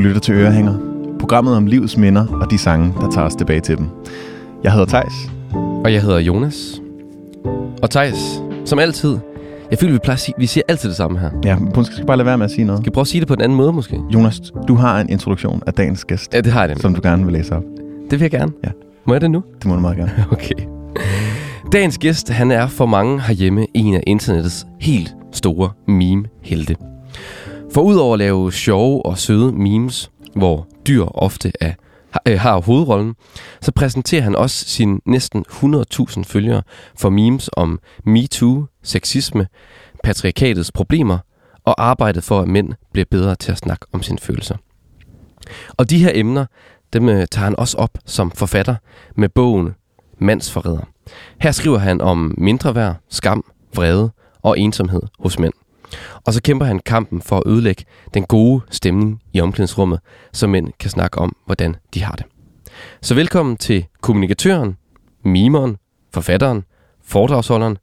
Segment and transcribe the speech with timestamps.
[0.00, 0.74] lytter til Ørehænger.
[1.18, 3.86] Programmet om livets minder og de sange, der tager os tilbage til dem.
[4.64, 5.12] Jeg hedder Tejs.
[5.84, 6.80] Og jeg hedder Jonas.
[7.82, 9.18] Og Thijs, som altid,
[9.70, 11.30] jeg føler, vi plejer at sige, vi siger altid det samme her.
[11.44, 12.78] Ja, du skal bare lade være med at sige noget.
[12.82, 14.00] Skal vi prøve at sige det på en anden måde måske?
[14.14, 16.82] Jonas, du har en introduktion af dagens gæst, Ja, det har jeg nemlig.
[16.82, 17.62] som du gerne vil læse op.
[18.10, 18.52] Det vil jeg gerne.
[18.64, 18.70] Ja.
[19.06, 19.42] Må jeg det nu?
[19.58, 20.12] Det må du meget gerne.
[20.32, 20.54] Okay.
[21.72, 26.76] Dagens gæst, han er for mange herhjemme en af internettets helt store meme-helte.
[27.74, 31.72] For udover at lave sjove og søde memes, hvor dyr ofte er,
[32.10, 33.14] har, øh, har hovedrollen,
[33.60, 36.62] så præsenterer han også sine næsten 100.000 følgere
[36.98, 39.46] for memes om MeToo, sexisme,
[40.02, 41.18] patriarkatets problemer
[41.64, 44.56] og arbejdet for, at mænd bliver bedre til at snakke om sine følelser.
[45.76, 46.46] Og de her emner,
[46.92, 48.76] dem øh, tager han også op som forfatter
[49.16, 49.74] med bogen
[50.18, 50.88] Mandsforræder.
[51.40, 54.10] Her skriver han om mindre værd, skam, vrede
[54.42, 55.52] og ensomhed hos mænd.
[56.26, 60.00] Og så kæmper han kampen for at ødelægge den gode stemning i omklædningsrummet,
[60.32, 62.26] så mænd kan snakke om, hvordan de har det.
[63.02, 64.76] Så velkommen til kommunikatøren,
[65.24, 65.76] mimeren,
[66.14, 66.64] forfatteren,
[67.04, 67.78] foredragsholderen,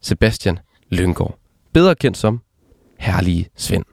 [0.00, 0.58] Sebastian
[0.90, 1.38] Lyngård.
[1.72, 2.40] Bedre kendt som
[2.98, 3.84] Herlige Svend.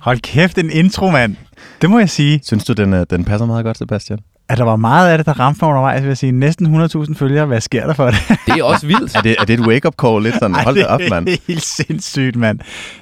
[0.00, 1.36] Hold kæft, en intro, mand.
[1.82, 2.40] Det må jeg sige.
[2.44, 4.18] Synes du, den, den passer meget godt, Sebastian?
[4.50, 6.32] At der var meget af det, der ramte mig undervejs, vil jeg sige.
[6.32, 7.46] Næsten 100.000 følgere.
[7.46, 8.16] Hvad sker der for det?
[8.46, 9.16] Det er også vildt.
[9.16, 10.54] Er det, er det et wake-up call lidt sådan?
[10.64, 11.26] Hold da op, mand.
[11.26, 12.58] det er helt sindssygt, mand.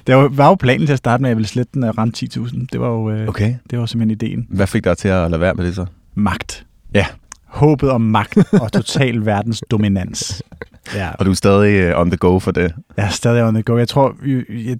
[0.07, 1.97] Det var, var jo planen til at starte med, at jeg ville slette den og
[1.97, 2.65] ramme 10.000.
[2.71, 3.55] Det var jo øh, Okay.
[3.69, 4.47] det var simpelthen ideen.
[4.49, 5.85] Hvad fik dig til at lade være med det så?
[6.15, 6.65] Magt.
[6.93, 7.05] Ja.
[7.45, 10.43] Håbet om magt og total verdens dominans.
[10.95, 12.73] Ja, Og du er stadig øh, on the go for det.
[12.97, 13.77] jeg er stadig on the go.
[13.77, 14.15] Jeg tror,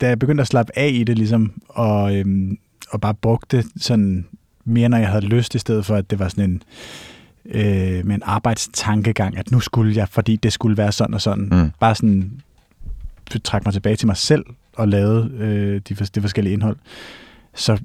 [0.01, 2.57] da jeg begyndte at slappe af i det, ligesom, og, øhm,
[2.89, 4.25] og bare brugte det sådan
[4.67, 6.63] mere, når jeg havde lyst, i stedet for, at det var sådan en,
[7.45, 11.49] øh, med en arbejdstankegang, at nu skulle jeg, fordi det skulle være sådan og sådan.
[11.51, 11.71] Mm.
[11.79, 12.31] Bare sådan
[13.43, 16.77] trække mig tilbage til mig selv og lavede øh, de, det forskellige indhold.
[17.55, 17.77] Så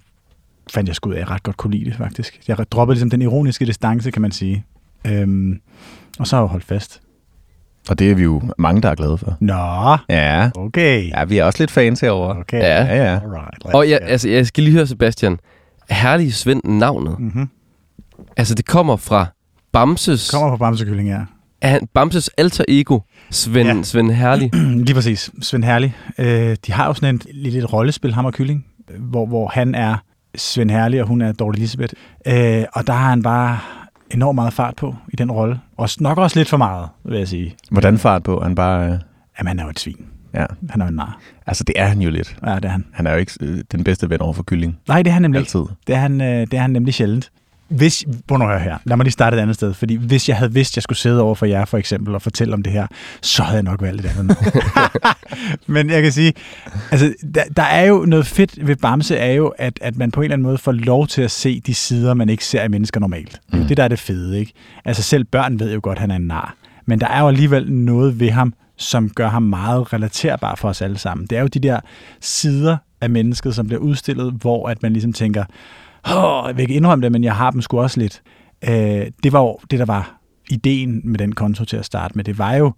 [0.71, 2.41] fandt jeg sgu ud af, at jeg ret godt kunne lide det, faktisk.
[2.49, 4.65] Jeg droppede ligesom den ironiske distance, kan man sige.
[5.06, 5.61] Øhm,
[6.19, 7.01] og så har jeg holdt fast.
[7.89, 9.37] Og det er vi jo mange, der er glade for.
[9.41, 10.51] Nå, Ja.
[10.55, 11.09] okay.
[11.09, 12.39] Ja, vi er også lidt fans herovre.
[12.39, 12.59] Okay.
[12.61, 12.85] Ja.
[12.85, 13.21] Ja, ja.
[13.23, 15.39] Alright, Og jeg, altså, jeg skal lige høre, Sebastian.
[15.91, 17.19] Herlige Svend navnet.
[17.20, 17.48] Mhm.
[18.37, 19.26] Altså, det kommer fra
[19.72, 21.20] Bamses, Kommer fra Bamsekylling, ja.
[21.60, 22.98] er han, Bamses alter ego,
[23.31, 23.82] Svend, ja.
[23.82, 24.54] Svend Herlig.
[24.87, 25.31] Lige præcis.
[25.41, 25.97] Svend Herlig.
[26.19, 28.66] Øh, de har jo sådan en lille et rollespil, ham og Kylling,
[28.98, 29.97] hvor, hvor han er
[30.37, 31.94] Svend Herlig, og hun er Dorte Elisabeth.
[32.26, 33.59] Øh, og der har han bare
[34.10, 35.60] enormt meget fart på i den rolle.
[35.76, 37.54] Og nok også lidt for meget, vil jeg sige.
[37.70, 38.41] Hvordan fart på?
[38.43, 38.84] Han bare...
[38.87, 38.99] Øh,
[39.38, 40.06] Jamen, han er jo et svin.
[40.34, 40.47] Ja.
[40.70, 41.20] Han er jo en nar.
[41.47, 42.37] Altså, det er han jo lidt.
[42.47, 42.84] Ja, det er han.
[42.93, 44.78] Han er jo ikke øh, den bedste ven over for kylling.
[44.88, 45.59] Nej, det er han nemlig ikke.
[45.59, 45.75] Altid.
[45.87, 47.31] Det er han, øh, det er han nemlig sjældent.
[47.69, 48.78] Hvis, prøv nu her.
[48.84, 49.75] Lad mig lige starte et andet sted.
[49.75, 52.22] Fordi hvis jeg havde vidst, at jeg skulle sidde over for jer for eksempel og
[52.22, 52.87] fortælle om det her,
[53.22, 54.37] så havde jeg nok valgt et andet.
[55.66, 56.32] Men jeg kan sige,
[56.91, 60.20] altså, der, der er jo noget fedt ved Bamse, er jo, at, at man på
[60.20, 62.69] en eller anden måde får lov til at se de sider, man ikke ser i
[62.69, 63.41] mennesker normalt.
[63.50, 63.66] Det er Mm.
[63.69, 64.53] det, der er det fede, ikke?
[64.84, 66.54] Altså selv børn ved jo godt, at han er en nar.
[66.87, 70.83] Men der er jo alligevel noget ved ham, som gør ham meget relaterbar for os
[70.83, 71.27] alle sammen.
[71.27, 71.81] Det er jo de der
[72.21, 75.44] sider af mennesket, som bliver udstillet, hvor at man ligesom tænker,
[76.16, 78.22] Åh, jeg vil ikke indrømme det, men jeg har dem sgu også lidt.
[78.69, 80.19] Øh, det var jo det, der var
[80.50, 82.25] ideen med den konto til at starte med.
[82.25, 82.72] Det var jo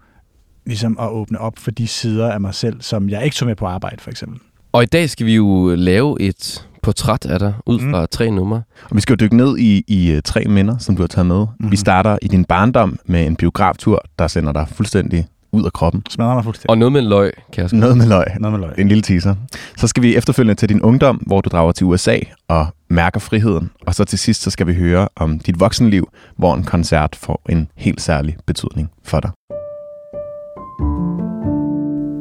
[0.67, 3.57] ligesom at åbne op for de sider af mig selv, som jeg ikke tog med
[3.57, 4.41] på arbejde, for eksempel.
[4.73, 7.91] Og i dag skal vi jo lave et portræt af dig, ud Mm.
[7.91, 8.63] fra tre numre.
[8.91, 11.27] Og vi skal jo dykke ned i, i øh, tre minder, som du har taget
[11.27, 11.37] med.
[11.39, 11.55] Mm-hmm.
[11.59, 11.77] Vi Mhm.
[11.77, 16.03] starter i din barndom med en biograftur, der sender dig fuldstændig ud af kroppen.
[16.11, 16.71] Smadrer mig fuldstændig.
[16.71, 17.81] Og noget med en løg, kan jeg.
[17.81, 18.25] Noget med løg.
[18.41, 18.79] Noget med løg.
[18.79, 19.35] En lille teaser.
[19.77, 23.71] Så skal vi efterfølgende til din ungdom, hvor du drager til USA og mærker friheden.
[23.87, 27.43] Og så til sidst, så skal vi høre om dit voksenliv, hvor en koncert får
[27.49, 29.31] en helt særlig betydning for dig.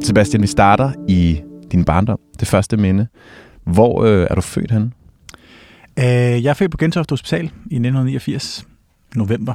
[0.06, 1.40] Sebastian, vi starter i
[1.72, 3.06] din barndom, det første minde.
[3.64, 4.90] Hvor øh, er du født henne?
[5.98, 6.04] Øh,
[6.44, 8.66] jeg er født på Gentofte Hospital i 1989.
[9.14, 9.54] November.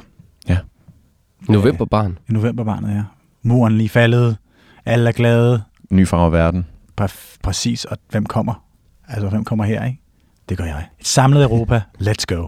[1.47, 2.17] Novemberbarn.
[2.29, 3.03] I novemberbarnet, ja.
[3.44, 4.38] Muren lige faldet.
[4.86, 5.62] Alle er glade.
[5.91, 6.66] Ny farve verden.
[7.02, 7.86] Præ- præcis.
[7.86, 8.64] Og hvem kommer?
[9.08, 10.02] Altså, hvem kommer her, ikke?
[10.50, 10.88] Det gør jeg.
[11.00, 11.82] Et samlet Europa.
[12.02, 12.47] Let's go.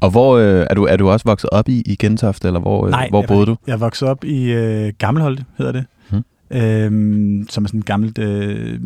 [0.00, 2.84] Og hvor øh, er, du, er du også vokset op i, i Gentofte, eller hvor,
[2.86, 3.56] øh, Nej, hvor jeg boede du?
[3.66, 5.84] Jeg voksede op i øh, Gammelholte, hedder det.
[6.10, 6.22] Hmm.
[6.50, 8.80] Øhm, som er sådan et gammelt, øh,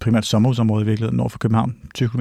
[0.00, 2.20] primært sommerhusområde i virkeligheden, nord for København, 20 km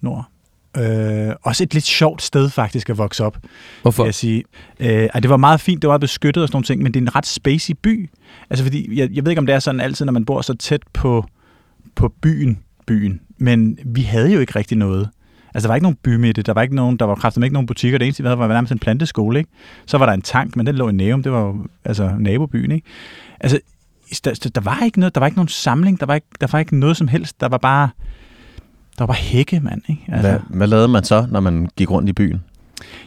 [0.00, 0.28] nord.
[0.78, 3.38] Øh, også et lidt sjovt sted faktisk at vokse op,
[3.82, 4.04] Hvorfor?
[4.04, 4.44] jeg sige.
[4.80, 7.04] Øh, det var meget fint, det var beskyttet og sådan nogle ting, men det er
[7.04, 8.10] en ret spacey by.
[8.50, 10.54] Altså fordi, jeg, jeg ved ikke om det er sådan altid, når man bor så
[10.54, 11.24] tæt på,
[11.94, 15.08] på byen, byen, men vi havde jo ikke rigtig noget.
[15.54, 17.66] Altså, der var ikke nogen bymitte, der var ikke nogen, der var kraftigt ikke nogen
[17.66, 17.98] butikker.
[17.98, 19.50] Det eneste, vi havde, var nærmest en planteskole, ikke?
[19.86, 22.70] Så var der en tank, men den lå i Næum, det var jo altså nabobyen,
[22.70, 22.86] ikke?
[23.40, 23.60] Altså,
[24.24, 26.58] der, der var ikke noget, der var ikke nogen samling, der var ikke, der var
[26.58, 27.40] ikke noget som helst.
[27.40, 27.88] Der var bare,
[28.98, 29.82] Der var hække, mand.
[29.88, 30.02] Ikke?
[30.08, 32.40] Altså, hvad, hvad lavede man så, når man gik rundt i byen?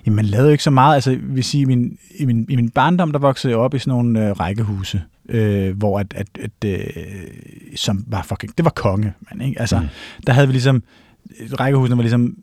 [0.06, 0.96] Jamen, man lavede jo ikke så meget.
[0.96, 3.80] Altså, vi sige, i min, i min, i min barndom, der voksede jeg op i
[3.80, 6.80] sådan nogle øh, rækkehuse, øh, hvor at, at, at øh,
[7.76, 9.60] som var fucking, det var konge, man, ikke?
[9.60, 9.88] Altså, mm.
[10.28, 10.84] der havde vi ligesom,
[11.60, 12.36] rækkehusene var ligesom,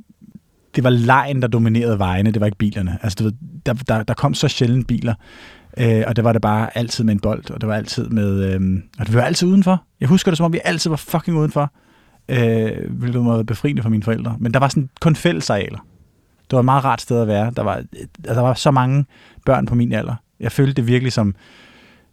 [0.77, 2.99] det var lejen, der dominerede vejene, det var ikke bilerne.
[3.03, 3.33] Altså, du ved,
[3.67, 5.15] der, der, der kom så sjældent biler,
[5.79, 8.55] øh, og det var det bare altid med en bold, og det var altid med,
[8.55, 9.85] øh, og det var altid udenfor.
[10.01, 11.73] Jeg husker det, som om vi altid var fucking udenfor,
[12.29, 14.37] øh, hvilket var befriende for mine forældre.
[14.41, 15.79] Men der var sådan kun fællesarealer.
[16.51, 17.53] Det var et meget rart sted at være.
[17.57, 17.83] Der var,
[18.25, 19.05] der var så mange
[19.47, 20.15] børn på min alder.
[20.41, 21.35] Jeg følte det virkelig som,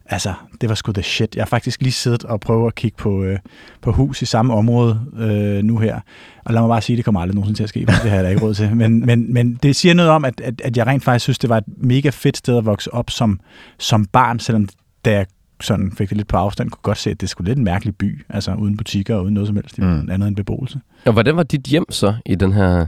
[0.05, 1.35] altså, det var sgu the shit.
[1.35, 3.39] Jeg har faktisk lige siddet og prøvet at kigge på, øh,
[3.81, 5.99] på hus i samme område øh, nu her.
[6.45, 8.23] Og lad mig bare sige, det kommer aldrig nogensinde til at ske, det har jeg
[8.23, 8.75] da ikke råd til.
[8.83, 11.49] Men, men, men det siger noget om, at, at, at jeg rent faktisk synes, det
[11.49, 13.39] var et mega fedt sted at vokse op som,
[13.79, 14.67] som barn, selvom
[15.05, 15.25] da jeg
[15.61, 17.95] sådan fik det lidt på afstand, kunne godt se, at det skulle lidt en mærkelig
[17.95, 20.09] by, altså uden butikker og uden noget som helst, mm.
[20.11, 20.79] andet end beboelse.
[21.05, 22.85] Og hvordan var dit hjem så i den her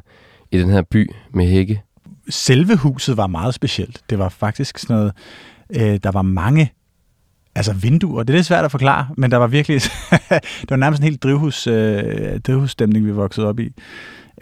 [0.52, 1.82] i den her by med hække?
[2.30, 4.02] Selve huset var meget specielt.
[4.10, 5.14] Det var faktisk sådan noget,
[5.70, 6.72] øh, der var mange
[7.56, 8.24] altså vinduer.
[8.24, 9.82] Det er lidt svært at forklare, men der var virkelig,
[10.62, 13.72] det var nærmest en helt drivhus, øh, drivhusstemning, vi voksede op i.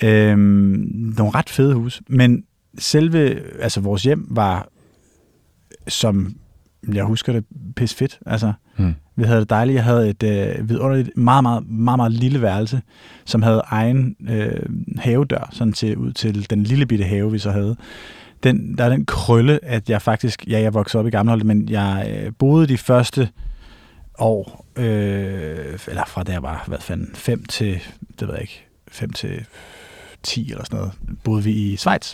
[0.03, 2.43] Øh, nogle ret fede hus, men
[2.77, 4.67] selve, altså vores hjem var,
[5.87, 6.35] som
[6.93, 7.45] jeg husker det,
[7.75, 8.19] pis fedt.
[8.25, 8.95] Altså, hmm.
[9.15, 9.75] Vi havde det dejligt.
[9.75, 12.81] Jeg havde et øh, vidunderligt, meget, meget, meget, meget lille værelse,
[13.25, 14.63] som havde egen øh,
[14.97, 17.75] havedør, sådan til, ud til den lille bitte have, vi så havde.
[18.43, 21.69] Den, der er den krølle, at jeg faktisk, ja, jeg voksede op i Gammelholdet, men
[21.69, 23.29] jeg øh, boede de første
[24.19, 27.79] år, øh, eller fra da jeg var, hvad fanden, 5 til,
[28.19, 29.45] det ved jeg ikke, 5 til
[30.23, 30.93] 10 eller sådan noget,
[31.23, 32.13] boede vi i Schweiz.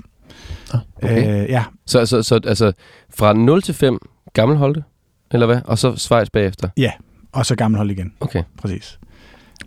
[0.74, 1.44] Ah, okay.
[1.44, 1.64] Øh, ja.
[1.86, 2.72] Så, så, så altså,
[3.10, 4.00] fra 0 til 5
[4.34, 4.84] Gammelholte?
[5.32, 5.62] Eller hvad?
[5.66, 6.70] Og så Schweiz bagefter?
[6.78, 6.92] Ja,
[7.32, 8.14] og så Gammelholt igen.
[8.20, 8.44] Okay.
[8.58, 9.00] Præcis.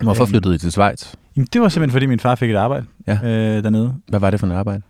[0.01, 1.13] Hvorfor flyttede I til Schweiz?
[1.35, 3.13] Jamen, det var simpelthen, fordi min far fik et arbejde ja.
[3.23, 3.95] øh, dernede.
[4.07, 4.81] Hvad var det for et arbejde?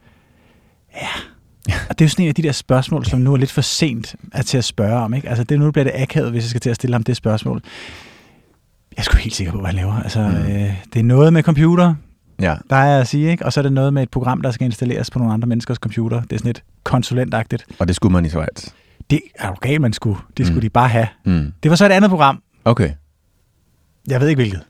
[0.96, 3.52] Ja, og det er jo sådan en af de der spørgsmål, som nu er lidt
[3.52, 5.14] for sent at til at spørge om.
[5.14, 5.30] Ikke?
[5.30, 7.62] Altså, det, nu bliver det akavet, hvis jeg skal til at stille ham det spørgsmål.
[8.92, 10.02] Jeg er sgu helt sikker på, hvad han laver.
[10.02, 10.52] Altså, mm.
[10.52, 11.96] øh, det er noget med computer,
[12.42, 12.56] ja.
[12.70, 13.46] der er at sige, ikke?
[13.46, 15.78] og så er det noget med et program, der skal installeres på nogle andre menneskers
[15.78, 16.22] computer.
[16.22, 17.66] Det er sådan lidt konsulentagtigt.
[17.80, 18.70] Og det skulle man i Schweiz?
[19.10, 20.20] Det er jo galt, man skulle.
[20.38, 20.62] Det skulle mm.
[20.62, 21.08] de bare have.
[21.26, 21.54] Mm.
[21.64, 22.44] Det var så et andet program.
[22.66, 22.92] Okay.
[24.08, 24.62] Jeg ved ikke hvilket.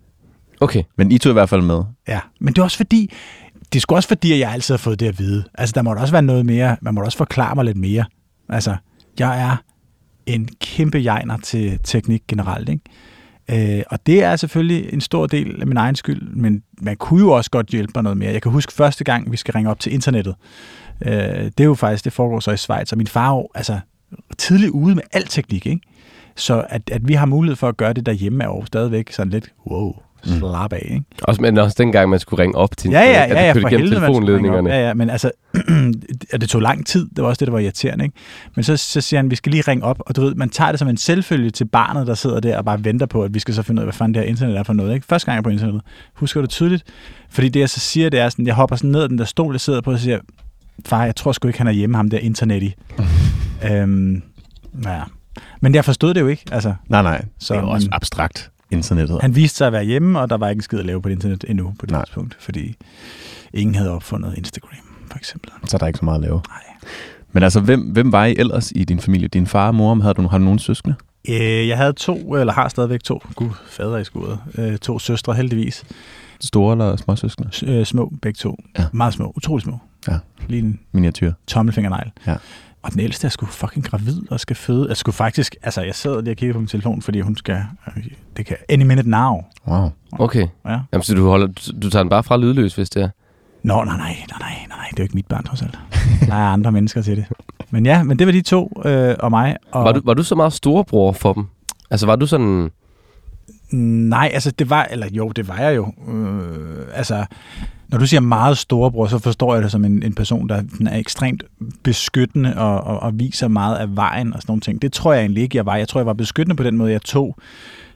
[0.61, 0.83] Okay.
[0.97, 1.83] Men I tog i hvert fald med.
[2.07, 3.13] Ja, men det er også fordi,
[3.73, 5.43] det er sgu også fordi, at jeg altid har fået det at vide.
[5.53, 8.05] Altså, der må også være noget mere, man må også forklare mig lidt mere.
[8.49, 8.75] Altså,
[9.19, 9.57] jeg er
[10.25, 12.83] en kæmpe jegner til teknik generelt, ikke?
[13.51, 17.19] Øh, og det er selvfølgelig en stor del af min egen skyld, men man kunne
[17.19, 18.31] jo også godt hjælpe mig noget mere.
[18.31, 20.35] Jeg kan huske første gang, vi skal ringe op til internettet.
[21.05, 21.11] Øh,
[21.45, 23.79] det er jo faktisk, det foregår så i Schweiz, og min far altså
[24.37, 25.81] tidligt ude med al teknik, ikke?
[26.35, 29.31] Så at, at vi har mulighed for at gøre det derhjemme er jo stadigvæk sådan
[29.31, 29.93] lidt, wow,
[30.25, 30.31] mm.
[30.31, 31.03] slap af, ikke?
[31.21, 33.67] Også, men også dengang, man skulle ringe op til ja, ja, ja, ja, ja, for
[33.67, 34.69] helvede, telefonledningerne.
[34.69, 35.31] Ja, ja, men altså,
[36.33, 38.17] og det tog lang tid, det var også det, der var irriterende, ikke?
[38.55, 40.71] Men så, så siger han, vi skal lige ringe op, og du ved, man tager
[40.71, 43.39] det som en selvfølge til barnet, der sidder der og bare venter på, at vi
[43.39, 45.05] skal så finde ud af, hvad fanden det her internet er for noget, ikke?
[45.05, 45.81] Første gang jeg er på internettet,
[46.13, 46.83] husker du tydeligt?
[47.29, 49.25] Fordi det, jeg så siger, det er sådan, jeg hopper sådan ned af den der
[49.25, 50.19] stol, jeg sidder på, og siger,
[50.85, 52.73] far, jeg tror sgu ikke, han er hjemme, ham der internet i.
[53.71, 54.21] øhm,
[54.83, 55.01] Ja.
[55.61, 56.43] Men jeg forstod det jo ikke.
[56.51, 57.25] Altså, nej, nej.
[57.39, 59.21] Så, det er jo også abstrakt, internettet.
[59.21, 61.09] Han viste sig at være hjemme, og der var ikke en skid at lave på
[61.09, 62.05] det internet endnu på det nej.
[62.05, 62.75] tidspunkt, fordi
[63.53, 64.69] ingen havde opfundet Instagram,
[65.11, 65.51] for eksempel.
[65.65, 66.41] Så der er ikke så meget at lave.
[66.49, 66.89] Nej.
[67.31, 69.27] Men altså, hvem, hvem var I ellers i din familie?
[69.27, 70.95] Din far og mor, havde du, har du nogen søskende?
[71.29, 73.23] Øh, jeg havde to, eller har stadigvæk to.
[73.35, 74.39] Gud, fader i skuret.
[74.57, 75.83] Øh, to søstre, heldigvis.
[76.39, 77.49] Store eller små søskende?
[77.65, 78.57] Øh, små, begge to.
[78.79, 78.85] Ja.
[78.91, 79.79] Meget små, utrolig små.
[80.07, 80.17] Ja.
[80.47, 81.33] Lige en miniatyr.
[81.47, 82.11] Tommelfingernegl.
[82.27, 82.35] Ja.
[82.83, 84.85] Og den ældste er sgu fucking gravid og skal føde.
[84.89, 87.63] Jeg skulle faktisk, altså jeg sad lige og kiggede på min telefon, fordi hun skal,
[88.37, 89.43] det kan, any minute now.
[89.67, 89.89] Wow.
[90.11, 90.47] Okay.
[90.65, 90.79] Ja.
[90.91, 91.47] Jamen, så du, holder,
[91.81, 93.09] du tager den bare fra lydløs, hvis det er?
[93.63, 95.79] Nå, nej, nej, nej, nej, nej, det er jo ikke mit barn, trods alt.
[96.27, 97.25] Der er andre mennesker til det.
[97.69, 99.57] Men ja, men det var de to øh, og mig.
[99.71, 99.83] Og...
[99.83, 101.45] Var, du, var du så meget storebror for dem?
[101.91, 102.71] Altså var du sådan...
[104.09, 105.93] Nej, altså det var, eller jo, det var jeg jo.
[106.13, 107.25] Øh, altså,
[107.93, 110.97] når du siger meget storebror, så forstår jeg det som en, en person, der er
[110.97, 111.43] ekstremt
[111.83, 114.81] beskyttende og, og, og viser meget af vejen og sådan nogle ting.
[114.81, 115.75] Det tror jeg egentlig ikke, jeg var.
[115.75, 117.37] Jeg tror, jeg var beskyttende på den måde, jeg tog,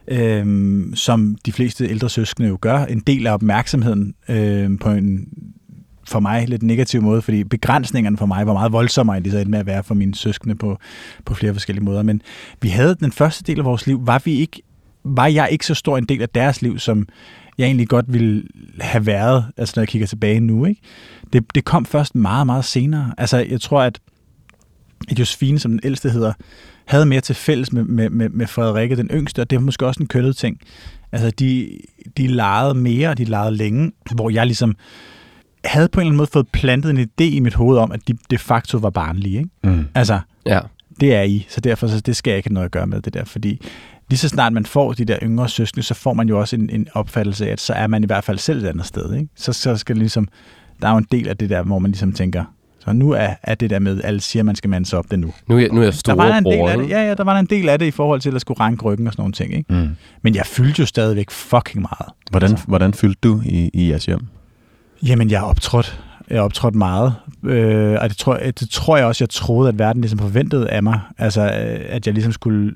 [0.08, 5.28] øhm, som de fleste ældre søskende jo gør, en del af opmærksomheden øhm, på en
[6.08, 9.38] for mig lidt negativ måde, fordi begrænsningerne for mig var meget voldsommere, end de så
[9.38, 10.78] endte med at være for mine søskende på,
[11.24, 12.02] på flere forskellige måder.
[12.02, 12.22] Men
[12.62, 14.62] vi havde den første del af vores liv, var vi ikke
[15.04, 17.06] var jeg ikke så stor en del af deres liv, som
[17.58, 18.42] jeg egentlig godt ville
[18.80, 20.64] have været, altså når jeg kigger tilbage nu.
[20.64, 20.80] Ikke?
[21.32, 23.14] Det, det kom først meget, meget senere.
[23.18, 23.98] Altså jeg tror, at
[25.18, 26.32] Josefine, som den ældste hedder,
[26.84, 29.86] havde mere til fælles med, med, med, med Frederikke, den yngste, og det var måske
[29.86, 30.60] også en kønnet ting,
[31.12, 31.78] Altså, de,
[32.16, 34.76] de legede mere, og de legede længe, hvor jeg ligesom
[35.64, 38.08] havde på en eller anden måde fået plantet en idé i mit hoved om, at
[38.08, 39.38] de de facto var barnlige.
[39.38, 39.50] Ikke?
[39.64, 39.84] Mm.
[39.94, 40.60] Altså, Ja.
[41.00, 43.00] det er I, så derfor så det skal jeg ikke have noget at gøre med
[43.02, 43.60] det der, fordi
[44.08, 46.70] lige så snart man får de der yngre søskende, så får man jo også en,
[46.70, 49.14] en opfattelse af, at så er man i hvert fald selv et andet sted.
[49.14, 49.28] Ikke?
[49.36, 50.28] Så, så skal det ligesom,
[50.82, 52.44] der er jo en del af det der, hvor man ligesom tænker,
[52.78, 54.98] så nu er, er det der med, at alle siger, at man skal mande sig
[54.98, 55.32] op det nu.
[55.48, 57.24] Nu er nu er jeg Der var der en del af det, ja, ja, der
[57.24, 59.32] var en del af det i forhold til at skulle ranke ryggen og sådan nogle
[59.32, 59.54] ting.
[59.54, 59.74] Ikke?
[59.74, 59.88] Mm.
[60.22, 62.12] Men jeg fyldte jo stadigvæk fucking meget.
[62.30, 62.66] Hvordan, Altså.
[62.66, 64.20] hvordan fyldte du i, i jeres hjem?
[65.02, 66.00] Jamen, jeg har optrådt.
[66.30, 67.14] Jeg har optrådt meget.
[67.44, 70.70] Øh, og det tror, jeg, det tror jeg også, jeg troede, at verden ligesom forventede
[70.70, 71.00] af mig.
[71.18, 72.74] Altså, øh, at jeg ligesom skulle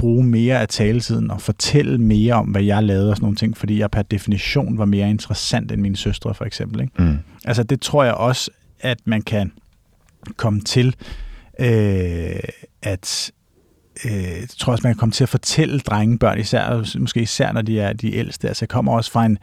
[0.00, 3.56] bruge mere af taletiden og fortælle mere om, hvad jeg lavede og sådan nogle ting,
[3.56, 6.80] fordi jeg per definition var mere interessant end mine søstre, for eksempel.
[6.80, 7.02] Ikke?
[7.02, 7.18] Mm.
[7.44, 9.52] Altså, det tror jeg også, at man kan
[10.36, 10.96] komme til,
[11.60, 12.40] øh,
[12.82, 13.32] at
[14.04, 17.62] øh, jeg tror også, man kan komme til at fortælle drengebørn, især, måske især når
[17.62, 18.48] de er de ældste.
[18.48, 19.38] Altså, jeg kommer også fra en,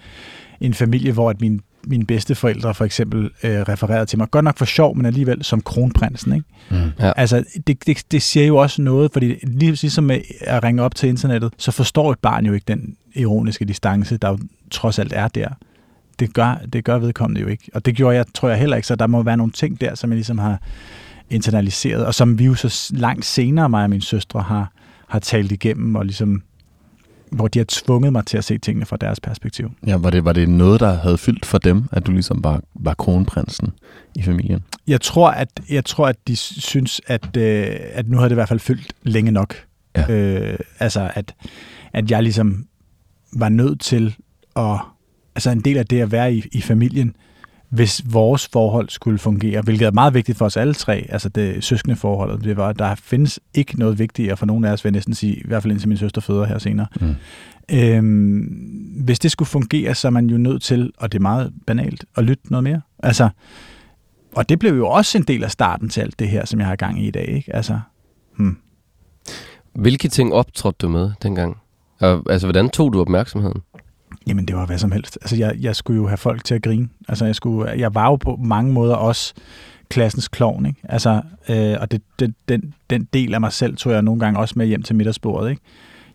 [0.61, 4.57] en familie, hvor at mine, mine bedsteforældre for eksempel øh, refererede til mig, godt nok
[4.57, 6.33] for sjov, men alligevel som kronprinsen.
[6.33, 6.45] Ikke?
[6.69, 6.91] Mm.
[6.99, 7.11] Ja.
[7.15, 10.83] Altså, det, det, det siger jo også noget, fordi lige præcis som med at ringe
[10.83, 14.39] op til internettet, så forstår et barn jo ikke den ironiske distance, der jo
[14.71, 15.49] trods alt er der.
[16.19, 17.69] Det gør, det gør vedkommende jo ikke.
[17.73, 19.95] Og det gjorde jeg, tror jeg heller ikke, så der må være nogle ting der,
[19.95, 20.61] som jeg ligesom har
[21.29, 24.71] internaliseret, og som vi jo så langt senere, mig og min søstre, har,
[25.07, 26.43] har talt igennem, og ligesom,
[27.31, 29.71] hvor de har tvunget mig til at se tingene fra deres perspektiv.
[29.87, 32.61] Ja, var det, var det noget, der havde fyldt for dem, at du ligesom var,
[32.75, 33.73] var kronprinsen
[34.15, 34.63] i familien?
[34.87, 38.33] Jeg tror, at, jeg tror, at de synes, at, øh, at nu har det i
[38.33, 39.55] hvert fald fyldt længe nok.
[39.97, 40.13] Ja.
[40.13, 41.35] Øh, altså, at,
[41.93, 42.65] at jeg ligesom
[43.33, 44.15] var nødt til
[44.55, 44.79] at...
[45.35, 47.15] Altså, en del af det at være i, i familien,
[47.69, 51.63] hvis vores forhold skulle fungere, hvilket er meget vigtigt for os alle tre, altså det
[51.63, 54.89] søskende forholdet, det var, at der findes ikke noget vigtigere for nogen af os, vil
[54.89, 56.87] jeg næsten sige, i hvert fald indtil min søster føder her senere.
[57.01, 57.15] Mm.
[57.71, 58.37] Øhm,
[59.03, 62.05] hvis det skulle fungere, så er man jo nødt til, og det er meget banalt,
[62.17, 62.81] at lytte noget mere.
[62.99, 63.29] Altså,
[64.35, 66.67] og det blev jo også en del af starten til alt det her, som jeg
[66.67, 67.27] har gang i i dag.
[67.27, 67.55] Ikke?
[67.55, 67.79] Altså,
[68.37, 68.57] hmm.
[69.73, 71.57] Hvilke ting optrådte du med dengang?
[71.99, 73.61] Og, altså, hvordan tog du opmærksomheden?
[74.27, 75.17] Jamen, det var hvad som helst.
[75.21, 76.89] Altså, jeg, jeg skulle jo have folk til at grine.
[77.07, 79.33] Altså, jeg, skulle, jeg var jo på mange måder også
[79.89, 80.79] klassens klovn, ikke?
[80.83, 84.39] Altså, øh, og det, det, den, den del af mig selv tog jeg nogle gange
[84.39, 85.61] også med hjem til middagsbordet, ikke?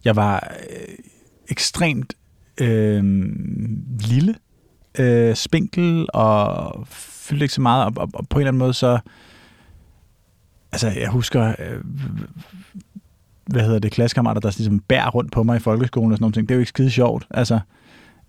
[0.04, 0.95] Jeg var øh,
[1.49, 2.14] ekstremt
[2.61, 3.04] øh,
[4.00, 4.35] lille,
[4.99, 8.75] øh, spinkel og fyldte ikke så meget, og, og, og på en eller anden måde
[8.75, 8.99] så...
[10.73, 11.54] Altså, jeg husker...
[11.59, 11.81] Øh,
[13.47, 16.35] hvad hedder det, klassekammerater, der ligesom bærer rundt på mig i folkeskolen og sådan noget.
[16.35, 17.26] Det er jo ikke skide sjovt.
[17.31, 17.61] Altså,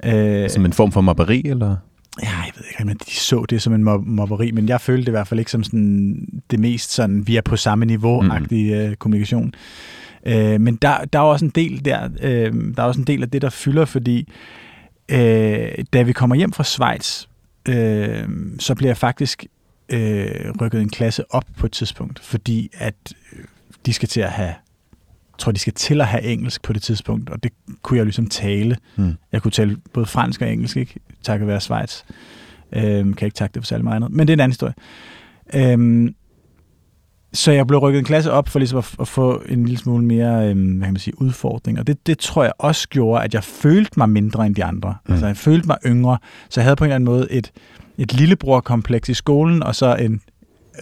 [0.05, 1.75] øh, Som en form for mobberi, eller?
[2.23, 5.01] Ja, jeg ved ikke, om de så det som en mob- mobberi, men jeg følte
[5.01, 8.75] det i hvert fald ikke som sådan det mest sådan, vi er på samme niveau-agtige
[8.75, 9.53] øh, kommunikation.
[10.25, 13.23] Øh, men der, der er også en del der, øh, der er også en del
[13.23, 14.29] af det, der fylder, fordi
[15.11, 17.25] øh, da vi kommer hjem fra Schweiz,
[17.69, 18.27] øh,
[18.59, 19.45] så bliver jeg faktisk
[19.89, 22.95] øh, rykket en klasse op på et tidspunkt, fordi at
[23.33, 23.39] øh,
[23.85, 24.53] de skal til at have
[25.37, 28.27] tror, de skal til at have engelsk på det tidspunkt, og det kunne jeg ligesom
[28.27, 28.77] tale.
[28.95, 29.13] Mm.
[29.31, 30.99] Jeg kunne tale både fransk og engelsk, ikke?
[31.23, 32.01] Takket være Schweiz.
[32.75, 34.11] Øhm, kan ikke takke det for særlig meget andet.
[34.11, 34.73] Men det er en anden historie.
[35.53, 36.15] Øhm,
[37.33, 40.05] så jeg blev rykket en klasse op for ligesom at, at få en lille smule
[40.05, 41.79] mere øhm, hvad kan man sige, udfordring.
[41.79, 44.95] Og det, det tror jeg også gjorde, at jeg følte mig mindre end de andre.
[45.05, 45.13] Mm.
[45.13, 46.17] Altså jeg følte mig yngre.
[46.49, 47.51] Så jeg havde på en eller anden måde et,
[47.97, 50.21] et lillebror-kompleks i skolen, og så en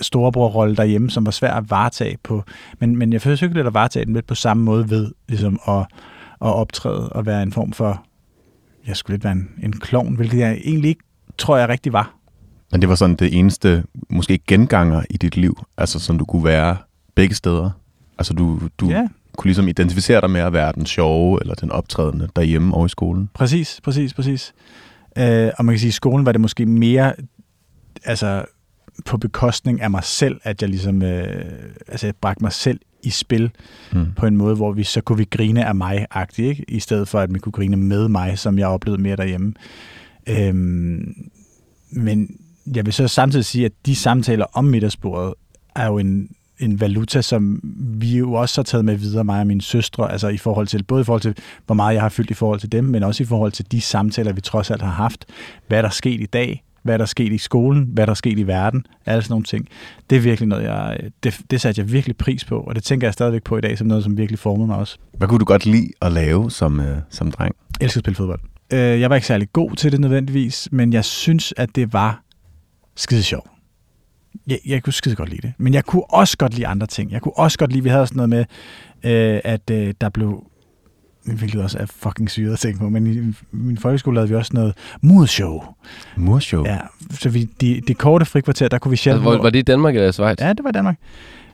[0.02, 2.44] storebror-rolle derhjemme, som var svær at varetage på.
[2.80, 5.78] Men, men jeg forsøgte lidt at varetage den lidt på samme måde ved ligesom at,
[6.42, 8.04] at optræde og være en form for,
[8.88, 11.04] jeg skulle lidt være en, en klovn, hvilket jeg egentlig ikke
[11.38, 12.14] tror, jeg rigtig var.
[12.72, 16.44] Men det var sådan det eneste, måske genganger i dit liv, altså som du kunne
[16.44, 16.78] være
[17.16, 17.70] begge steder.
[18.18, 19.08] Altså du, du Ja.
[19.38, 22.90] kunne ligesom identificere dig med at være den sjove eller den optrædende derhjemme og i
[22.90, 23.30] skolen.
[23.34, 24.54] Præcis, præcis, præcis.
[25.18, 27.14] Øh, og man kan sige, at skolen var det måske mere
[28.04, 28.46] altså,
[29.06, 31.46] på bekostning af mig selv, at jeg ligesom, øh,
[31.88, 33.52] altså jeg bragte mig selv i spil
[33.94, 34.06] Mm.
[34.16, 36.66] på en måde, hvor vi så kunne vi grine af mig-agtigt, ikke?
[36.68, 39.54] i stedet for at vi kunne grine med mig, som jeg oplevede mere derhjemme.
[40.30, 41.14] Øhm,
[41.92, 42.30] men
[42.76, 45.34] jeg vil så samtidig sige, at de samtaler om middagsbordet
[45.76, 46.30] er jo en,
[46.60, 47.60] en valuta, som
[48.00, 50.84] vi jo også har taget med videre, mig og mine søstre, altså i forhold til,
[50.84, 53.24] både i forhold til, hvor meget jeg har fyldt i forhold til dem, men også
[53.24, 55.26] i forhold til de samtaler, vi trods alt har haft.
[55.68, 56.64] Hvad er der sket i dag?
[56.84, 57.90] Hvad er der sket i skolen?
[57.94, 58.86] Hvad er der sket i verden?
[59.06, 59.68] Alle sådan nogle ting.
[60.10, 63.08] Det er virkelig noget, jeg, det, det satte jeg virkelig pris på, og det tænker
[63.08, 64.98] jeg stadigvæk på i dag, som noget, som virkelig formede mig også.
[65.18, 67.56] Hvad kunne du godt lide at lave som, øh, som dreng?
[67.80, 68.40] Jeg elsker at spille fodbold.
[68.74, 72.24] Øh, jeg var ikke særlig god til det nødvendigvis, men jeg synes, at det var
[72.96, 73.48] skide sjovt.
[74.48, 75.54] Jeg, jeg kunne skide godt lide det.
[75.58, 77.12] Men jeg kunne også godt lide andre ting.
[77.12, 78.46] Jeg kunne også godt lide, vi havde sådan noget med,
[79.12, 80.51] øh, at øh, der blev
[81.24, 84.52] hvilket også er fucking syret at tænke på, men i min folkeskole lavede vi også
[84.54, 85.64] noget modshow.
[86.18, 86.66] Murshow.
[86.66, 86.78] Ja,
[87.12, 89.26] så vi, de, det korte frikvarter, der kunne vi sjældent...
[89.26, 90.40] Altså, var, var det i Danmark eller Schweiz?
[90.40, 90.98] Ja, det var i Danmark.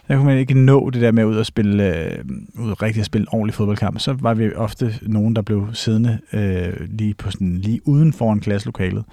[0.07, 3.00] Der kunne man ikke nå det der med at ud og spille, øh, ud rigtig
[3.00, 4.00] at spille en ordentlig fodboldkamp.
[4.00, 8.39] Så var vi ofte nogen, der blev siddende øh, lige, på sådan, lige uden foran
[8.39, 9.03] klasselokalet.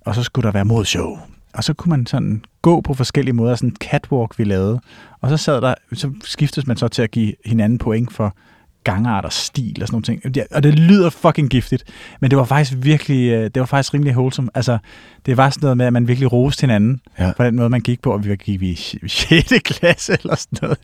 [0.00, 1.18] Og så skulle der være modshow.
[1.54, 4.80] Og så kunne man sådan gå på forskellige måder, sådan en catwalk, vi lavede.
[5.20, 8.36] Og så sad der, så skiftes man så til at give hinanden point for
[8.84, 10.48] gangart og stil og sådan nogle ting.
[10.50, 11.84] Og det lyder fucking giftigt,
[12.20, 14.48] men det var faktisk virkelig, øh, det var faktisk rimelig wholesome.
[14.54, 14.78] Altså,
[15.26, 17.32] det var sådan noget med, at man virkelig roste hinanden Ja.
[17.36, 18.74] på den måde, man gik på, og vi gik i
[19.06, 19.52] 6.
[19.64, 20.78] klasse eller sådan noget.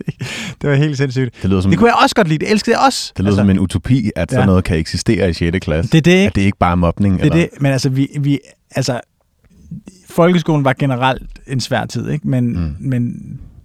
[0.63, 1.35] Det var helt sindssygt.
[1.43, 3.13] Det lyder som, Det kunne jeg også godt lide, det elskede jeg også.
[3.17, 4.47] det lyder altså, som en utopi, at sådan Ja.
[4.47, 5.59] noget kan eksistere i 6.
[5.61, 5.93] klasse.
[5.93, 6.27] det er det, ikke?
[6.27, 7.15] At det ikke bare er mobning.
[7.19, 7.47] Det er eller?
[7.53, 8.39] det, men altså, vi, vi,
[8.71, 9.01] altså,
[10.11, 12.29] folkeskolen var generelt en svær tid, ikke?
[12.29, 12.77] Men, mm.
[12.81, 13.15] men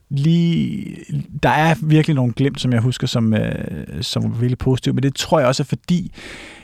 [0.09, 0.97] lige,
[1.43, 5.03] der er virkelig nogle glimt, som jeg husker, som, øh, som var virkelig positive, men
[5.03, 6.11] det tror jeg også er fordi,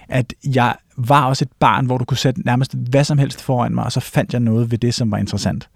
[0.10, 3.76] at jeg var også et barn, hvor du kunne sætte nærmest hvad som helst foran
[3.76, 5.70] mig, og så fandt jeg noget ved det, som var interessant.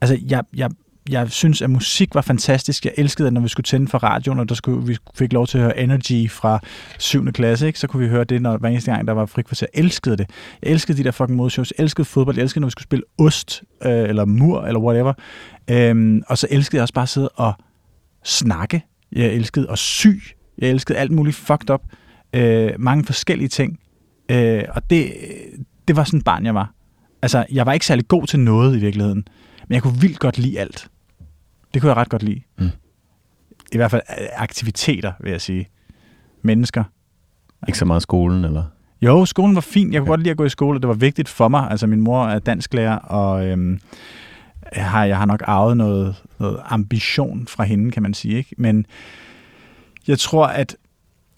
[0.00, 0.70] Altså, jeg, jeg,
[1.08, 2.84] jeg synes, at musik var fantastisk.
[2.84, 5.46] Jeg elskede at når vi skulle tænde for radioen, og der skulle, vi fik lov
[5.46, 6.60] til at høre Energy fra
[6.98, 7.32] 7.
[7.32, 7.78] klasse, ikke?
[7.78, 9.66] så kunne vi høre det, når, hver eneste gang, der var frikvarter.
[9.74, 10.30] Jeg elskede det.
[10.62, 11.72] Jeg elskede de der fucking modshows.
[11.78, 12.36] Jeg elskede fodbold.
[12.36, 15.12] Jeg elskede, når vi skulle spille ost, øh, eller mur, eller whatever.
[15.70, 17.52] Øhm, og så elskede jeg også bare at sidde og
[18.24, 18.84] snakke.
[19.12, 20.06] Jeg elskede at sy.
[20.58, 21.82] Jeg elskede alt muligt fucked up.
[22.32, 23.78] Øh, mange forskellige ting.
[24.28, 25.12] Øh, og det,
[25.88, 26.72] det var sådan et barn, jeg var.
[27.22, 29.24] Altså, jeg var ikke særlig god til noget i virkeligheden.
[29.68, 30.88] Men jeg kunne vildt godt lide alt.
[31.74, 32.40] Det kunne jeg ret godt lide.
[32.58, 32.68] Mm.
[33.72, 35.68] I hvert fald øh, aktiviteter, vil jeg sige.
[36.42, 36.84] Mennesker.
[37.68, 38.64] Ikke så meget skolen, eller?
[39.02, 39.92] Jo, skolen var fin.
[39.92, 40.10] Jeg kunne Ja.
[40.10, 40.80] godt lide at gå i skole.
[40.80, 41.70] Det var vigtigt for mig.
[41.70, 43.78] Altså, min mor er dansklærer, og øhm,
[44.72, 48.36] har, jeg har nok arvet noget, noget ambition fra hende, kan man sige.
[48.36, 48.54] Ikke?
[48.58, 48.86] Men
[50.08, 50.76] jeg tror, at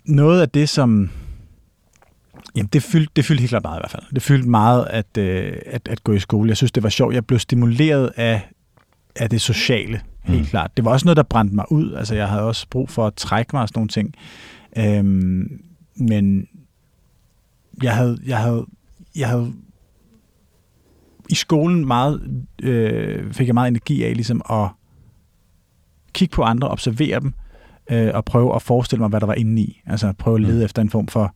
[0.05, 1.11] noget af det, som...
[2.57, 4.03] Jamen, det fyldte, det fyldte helt klart meget i hvert fald.
[4.15, 6.49] Det fyldte meget at, øh, at, at gå i skole.
[6.49, 7.15] Jeg synes, det var sjovt.
[7.15, 8.49] Jeg blev stimuleret af,
[9.17, 10.47] af det sociale, helt Mm.
[10.47, 10.77] klart.
[10.77, 11.93] Det var også noget, der brændte mig ud.
[11.95, 14.15] Altså, jeg havde også brug for at trække mig og sådan nogle ting.
[14.79, 15.61] Øhm,
[15.97, 16.47] men
[17.83, 18.67] jeg havde, jeg havde,
[19.17, 19.53] jeg havde
[21.31, 24.69] i skolen meget, øh, fik jeg meget energi af ligesom at
[26.13, 27.35] kigge på andre, observere dem,
[27.91, 29.83] øh, og prøve at forestille mig, hvad der var inde i.
[29.87, 30.59] Altså prøve at lede Mm.
[30.59, 30.65] mm.
[30.65, 31.35] efter en form for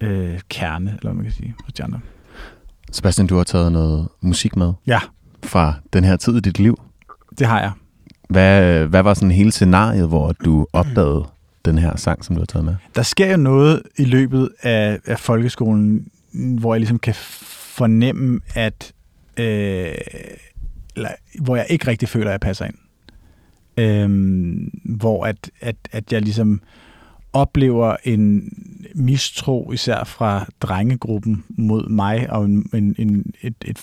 [0.00, 2.00] øh, kerne, eller hvad man kan sige, hos de andre.
[2.92, 5.00] Sebastian, du har taget noget musik med Ja,
[5.44, 6.80] fra den her tid i dit liv.
[7.38, 7.72] det har jeg.
[8.28, 11.24] Hvad, hvad var sådan hele scenariet, hvor du opdagede
[11.64, 12.74] den her sang, som du har taget med?
[12.94, 16.06] Der sker jo noget i løbet af, af folkeskolen,
[16.58, 18.92] hvor jeg ligesom kan fornemme, at
[19.38, 19.94] øh,
[20.96, 22.74] eller, hvor jeg ikke rigtig føler, at jeg passer ind.
[23.76, 26.60] Øhm, hvor at, at, at jeg ligesom
[27.32, 28.52] oplever en
[28.94, 33.78] mistro, især fra drengegruppen mod mig, og en, en, en, et, et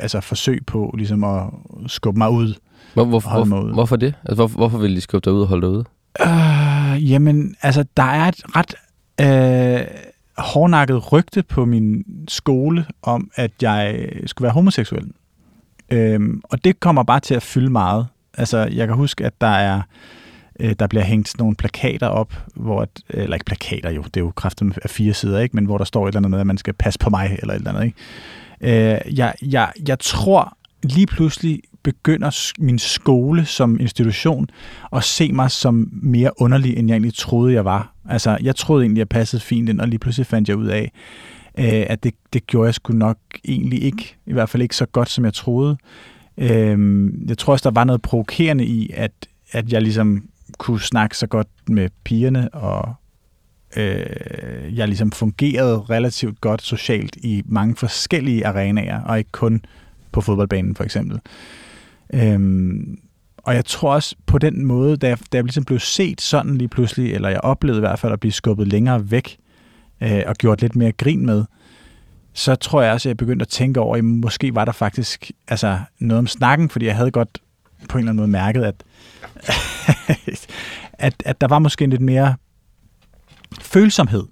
[0.00, 1.42] altså forsøg på ligesom at
[1.86, 2.54] skubbe mig ud.
[2.94, 3.74] Hvor, hvor, Hold mig hvor, ude.
[3.74, 4.14] hvorfor det?
[4.24, 5.84] Altså, hvorfor, hvorfor vil de skubbe dig ud og holde dig ude?
[6.20, 8.74] Øh, jamen, altså, der er et ret
[9.20, 9.86] øh,
[10.38, 15.10] hårdnakket rygte på min skole om, at jeg skulle være homoseksuel.
[15.90, 18.06] Øhm, og det kommer bare til at fylde meget.
[18.38, 19.82] Altså, jeg kan huske, at der er
[20.60, 24.16] øh, der bliver hængt sådan nogle plakater op, hvor, at, eller ikke plakater jo, det
[24.16, 25.56] er jo kraften af fire sider, ikke?
[25.56, 27.54] men hvor der står et eller andet med, at man skal passe på mig, eller
[27.54, 27.84] et eller andet.
[27.84, 28.94] Ikke?
[29.06, 34.48] Øh, jeg, jeg, jeg tror lige pludselig begynder min skole som institution
[34.92, 37.94] at se mig som mere underlig, end jeg egentlig troede, jeg var.
[38.08, 40.92] Altså, jeg troede egentlig, jeg passede fint ind, og lige pludselig fandt jeg ud af,
[41.58, 44.16] øh, at det, det gjorde jeg sgu nok egentlig ikke.
[44.26, 45.76] I hvert fald ikke så godt, som jeg troede.
[46.38, 49.12] Øh, jeg tror også, der var noget provokerende i, at,
[49.52, 52.94] at jeg ligesom kunne snakke så godt med pigerne, og
[53.76, 59.62] øh, jeg ligesom fungerede relativt godt socialt i mange forskellige arenaer, og ikke kun
[60.12, 61.20] på fodboldbanen for eksempel.
[62.14, 62.98] Øhm,
[63.36, 66.58] og jeg tror også på den måde, da jeg, da jeg ligesom blev set sådan
[66.58, 69.38] lige pludselig, eller jeg oplevede i hvert fald at blive skubbet længere væk,
[70.00, 71.44] øh, og gjort lidt mere grin med,
[72.32, 75.30] så tror jeg også, at jeg begyndte at tænke over, at måske var der faktisk
[75.48, 77.38] altså, noget om snakken, fordi jeg havde godt
[77.88, 78.84] på en eller anden måde mærket, at,
[80.92, 82.34] at, at der var måske en lidt mere
[83.60, 84.24] følsomhed,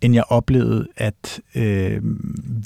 [0.00, 2.00] end jeg oplevede, at øh,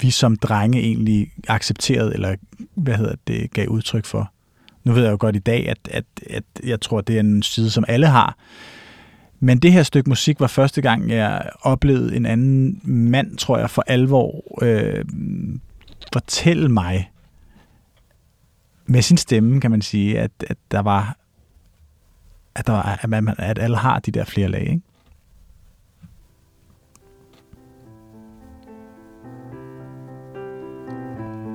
[0.01, 2.35] vi som drenge egentlig accepterede, eller
[2.75, 4.31] hvad hedder det, gav udtryk for.
[4.83, 7.43] Nu ved jeg jo godt i dag, at, at, at jeg tror, det er en
[7.43, 8.37] side, som alle har.
[9.39, 13.69] Men det her stykke musik var første gang, jeg oplevede en anden mand, tror jeg,
[13.69, 15.05] for alvor øh,
[16.13, 17.11] fortælle mig
[18.85, 21.17] med sin stemme, kan man sige, at, at der var
[22.55, 24.61] at, der at, man, at alle har de der flere lag.
[24.61, 24.81] Ikke?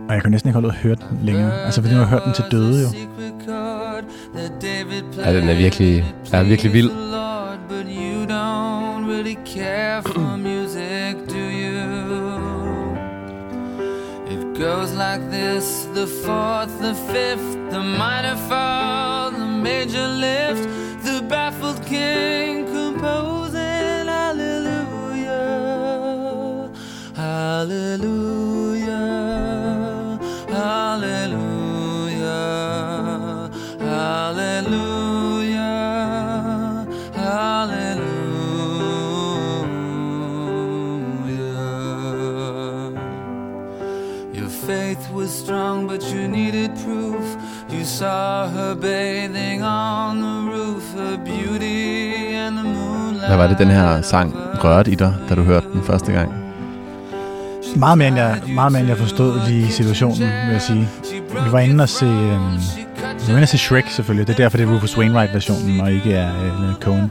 [0.09, 1.65] Og jeg kan næsten ikke holde ud at høre den længere.
[1.65, 2.89] Altså, fordi nu har jeg hørt den til døde jo.
[5.25, 6.91] Ja, den er virkelig, er virkelig vild.
[7.69, 11.81] But you don't really care for music, do you?
[14.31, 20.69] It goes like this the fourth, the fifth, the minor fall, the major lift,
[21.05, 25.51] the baffled king composing hallelujah,
[27.17, 28.26] hallelujah,
[45.47, 47.25] strong, but you needed proof.
[47.75, 53.27] You saw her bathing on the roof, her beauty and the moonlight.
[53.29, 56.33] Hvad var det, den her sang rørte i dig, da du hørte den første gang?
[57.77, 60.89] Meget mere, end jeg, meget mere, end jeg forstod lige situationen, vil jeg sige.
[61.45, 62.53] Vi var inde og se, øhm,
[63.27, 64.27] vi var inde og se Shrek selvfølgelig.
[64.27, 67.11] Det er derfor, det er Rufus Wainwright-versionen, og ikke er øh, Leonard Cohen.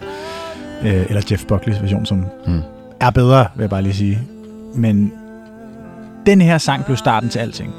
[0.83, 2.61] Øh, eller Jeff Buckley's version, som Mm.
[2.99, 4.19] er bedre, vil jeg bare lige sige.
[4.75, 5.13] Men
[6.25, 7.73] den her sang blev starten til alting.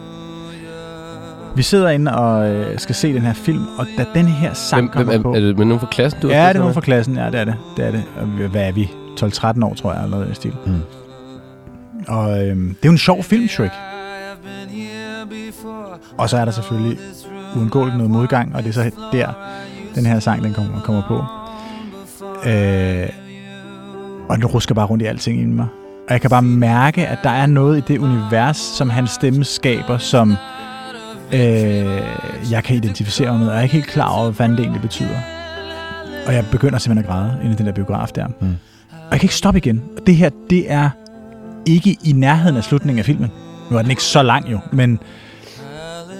[1.56, 4.92] Vi sidder inde og øh, skal se den her film, og da den her sang
[4.92, 5.36] Hvem, hvem, kommer på...
[5.36, 7.16] er, det med nogen fra klassen, du Ja, det er nogen fra klassen.
[7.16, 7.54] Ja, det er det.
[7.76, 8.04] det, er det.
[8.20, 8.90] Og hvad er vi?
[9.20, 10.52] 12-13 år, tror jeg, eller noget i den stil.
[10.66, 10.80] Mm.
[12.08, 13.70] Og øhm, det er jo en sjov film, Shrek.
[16.18, 16.98] Og så er der selvfølgelig
[17.56, 19.28] uundgåeligt noget modgang, og det er så der,
[19.94, 21.24] den her sang, den kommer, kommer på.
[22.50, 23.08] Øh,
[24.28, 25.66] og den rusker bare rundt i alting i mig.
[26.08, 29.44] Og jeg kan bare mærke, at der er noget i det univers, som hans stemme
[29.44, 30.36] skaber, som
[31.32, 34.56] øh, jeg kan identificere mig med, og jeg er ikke helt klar over, hvad fanden
[34.56, 35.18] det egentlig betyder.
[36.26, 38.26] Og jeg begynder simpelthen at græde inde i den der biograf der.
[38.26, 38.56] Mm.
[38.90, 39.82] Og jeg kan ikke stoppe igen.
[39.96, 40.90] Og det her, det er
[41.66, 43.30] ikke i nærheden af slutningen af filmen.
[43.70, 44.98] Nu er den ikke så lang jo, men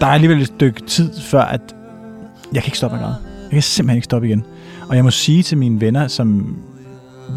[0.01, 1.61] der er alligevel et stykke tid før, at
[2.53, 3.17] jeg kan ikke stoppe at græde.
[3.43, 4.45] Jeg kan simpelthen ikke stoppe igen.
[4.89, 6.57] Og jeg må sige til mine venner, som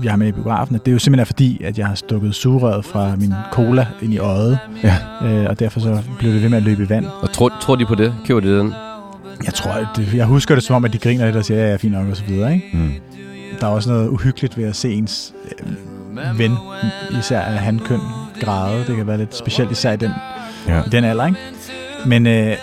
[0.03, 2.35] jeg har med i biografen, at det er jo simpelthen fordi, at jeg har stukket
[2.35, 4.95] sugerøret fra min cola ind i øjet, Ja.
[5.25, 7.05] øh, og derfor så blev det ved med at løbe i vand.
[7.21, 8.13] Og tror, tror de på det?
[8.25, 8.73] Køber de den?
[9.45, 11.57] Jeg tror, at det, jeg husker det som om, at de griner lidt og siger,
[11.59, 12.69] ja, jeg er fint nok og så videre, ikke?
[12.73, 12.91] Mm.
[13.59, 16.51] Der er også noget uhyggeligt ved at se ens øh, ven,
[17.19, 17.99] især af hankøn,
[18.41, 18.85] græde.
[18.87, 20.11] Det kan være lidt specielt, især i den,
[20.67, 20.79] Ja.
[20.85, 21.39] i den alder, ikke?
[22.05, 22.55] Men øh,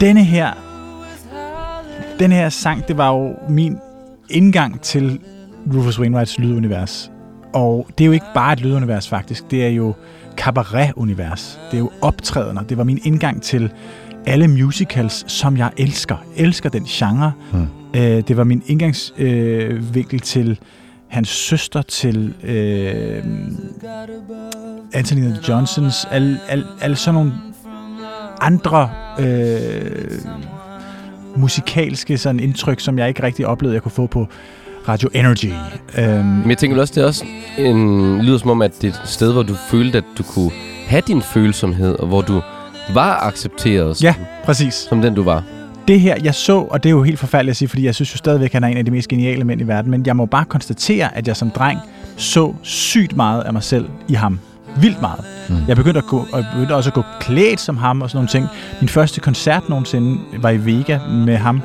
[0.00, 0.50] denne her,
[2.18, 3.76] denne her sang, det var jo min
[4.30, 5.20] indgang til
[5.74, 7.10] Rufus Wainwrights lydunivers.
[7.54, 9.50] Og det er jo ikke bare et lydunivers, faktisk.
[9.50, 9.94] Det er jo
[10.36, 11.60] cabaret-univers.
[11.70, 12.62] Det er jo optrædener.
[12.62, 13.72] Det var min indgang til
[14.26, 16.16] alle musicals, som jeg elsker.
[16.36, 17.32] Elsker den genre.
[17.52, 17.66] Mm.
[17.96, 20.58] Øh, det var min indgangsvinkel øh, til
[21.08, 23.24] hans søster, til øh,
[24.94, 27.32] Anthony Johnsons, alle al, al sådan nogle
[28.40, 30.10] andre øh,
[31.36, 34.26] musikalske sådan indtryk, som jeg ikke rigtig oplevede, jeg kunne få på
[34.88, 35.52] Radio Energy.
[35.98, 37.24] Øhm, Men jeg tænker også, det er også
[37.58, 40.50] en, lyder som om, at det er et sted, hvor du følte, at du kunne
[40.86, 42.42] have din følsomhed, og hvor du
[42.94, 44.74] var accepteret som, ja, præcis.
[44.74, 45.42] som den, du var.
[45.88, 48.14] Det her, jeg så, og det er jo helt forfærdeligt at sige, fordi jeg synes
[48.14, 50.16] jo stadigvæk, at han er en af de mest geniale mænd i verden, men jeg
[50.16, 51.78] må bare konstatere, at jeg som dreng
[52.16, 54.38] så sygt meget af mig selv i ham.
[54.80, 55.24] Vildt meget.
[55.48, 55.56] Mm.
[55.68, 58.16] Jeg begyndte, at gå, og jeg begyndte også at gå klædt som ham og sådan
[58.16, 58.46] nogle ting.
[58.80, 61.62] Min første koncert nogensinde var i Vega med ham,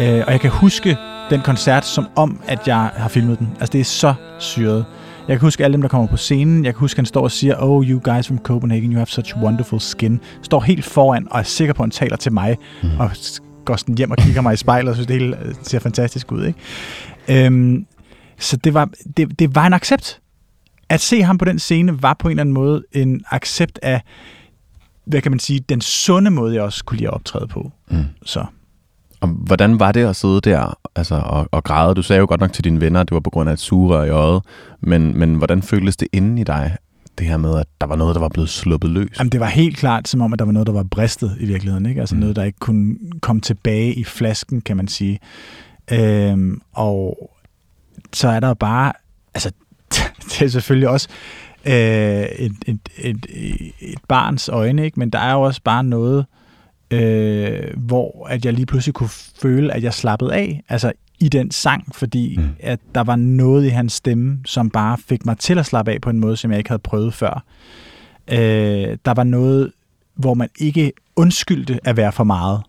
[0.00, 0.96] øh, og jeg kan huske
[1.30, 3.48] den koncert som om, at jeg har filmet den.
[3.60, 4.84] Altså, det er så syret.
[5.28, 6.64] Jeg kan huske alle dem, der kommer på scenen.
[6.64, 9.06] Jeg kan huske, at han står og siger, Oh, you guys from Copenhagen, you have
[9.06, 10.20] such wonderful skin.
[10.42, 12.56] Står helt foran og er sikker på, at han taler til mig.
[12.82, 12.88] Mm.
[12.98, 13.10] Og
[13.64, 16.32] går sådan hjem og kigger mig i spejlet og synes, det hele øh, ser fantastisk
[16.32, 16.44] ud.
[16.44, 17.46] Ikke?
[17.46, 17.86] Øhm,
[18.38, 20.20] så det var, det, det var en accept.
[20.88, 24.02] At se ham på den scene var på en eller anden måde en accept af,
[25.04, 27.72] hvad kan man sige, den sunde måde, jeg også kunne lide at optræde på.
[27.90, 28.04] Mm.
[28.24, 28.44] Så
[29.24, 31.94] Og hvordan var det at sidde der altså, og, og græde?
[31.94, 33.58] Du sagde jo godt nok til dine venner, at det var på grund af et
[33.58, 34.42] sugerør i øjet.
[34.80, 36.76] Men, men hvordan føltes det inde i dig,
[37.18, 39.18] det her med, at der var noget, der var blevet sluppet løs?
[39.18, 41.46] Jamen, det var helt klart, som om, at der var noget, der var bristet i
[41.46, 41.86] virkeligheden.
[41.86, 42.00] Ikke?
[42.00, 42.20] Altså mm.
[42.20, 45.18] noget, der ikke kunne komme tilbage i flasken, kan man sige.
[45.92, 47.30] Øhm, og
[48.12, 48.92] så er der bare...
[49.34, 49.50] Altså,
[50.30, 51.08] det er selvfølgelig også
[51.66, 53.26] øh, et, et, et,
[53.80, 55.00] et barns øjne, ikke?
[55.00, 56.24] men der er jo også bare noget, øh,
[57.76, 59.08] hvor at jeg lige pludselig kunne
[59.42, 60.62] føle, at jeg slappede af.
[60.68, 62.48] Altså i den sang, fordi mm.
[62.60, 66.00] at der var noget i hans stemme, som bare fik mig til at slappe af
[66.00, 67.44] på en måde, som jeg ikke havde prøvet før.
[68.28, 69.72] Øh, der var noget,
[70.14, 72.62] hvor man ikke undskyldte at være for meget.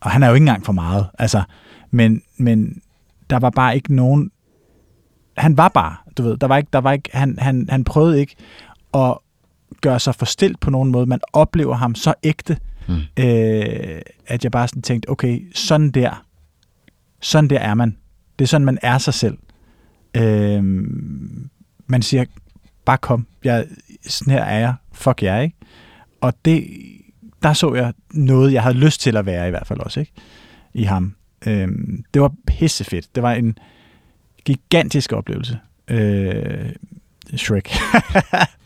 [0.00, 1.06] Og han er jo ikke engang for meget.
[1.18, 1.42] Altså,
[1.90, 2.82] men, men
[3.30, 4.30] der var bare ikke nogen...
[5.36, 8.20] Han var bare, du ved, der var ikke, der var ikke, han, han, han prøvede
[8.20, 8.36] ikke
[8.94, 9.18] at
[9.80, 11.06] gøre sig forstilt på nogen måde.
[11.06, 12.75] Man oplever ham så ægte, Mm.
[12.88, 13.24] Mm.
[13.24, 16.24] øh, at jeg bare sådan tænkte, okay, sådan der,
[17.20, 17.96] sådan der er man.
[18.38, 19.38] Det er sådan, man er sig selv.
[20.16, 20.62] Øh,
[21.86, 22.24] man siger,
[22.84, 23.66] bare kom, jeg,
[24.06, 25.56] sådan her er jeg, fuck jer, ikke?
[26.20, 26.68] Og det,
[27.42, 30.12] der så jeg noget, jeg havde lyst til at være i hvert fald også, ikke?
[30.74, 31.14] I ham.
[31.46, 31.68] Øh,
[32.14, 33.14] det var pissefedt.
[33.14, 33.58] Det var en
[34.44, 35.58] gigantisk oplevelse.
[35.88, 36.72] Øh,
[37.36, 37.70] Shrek.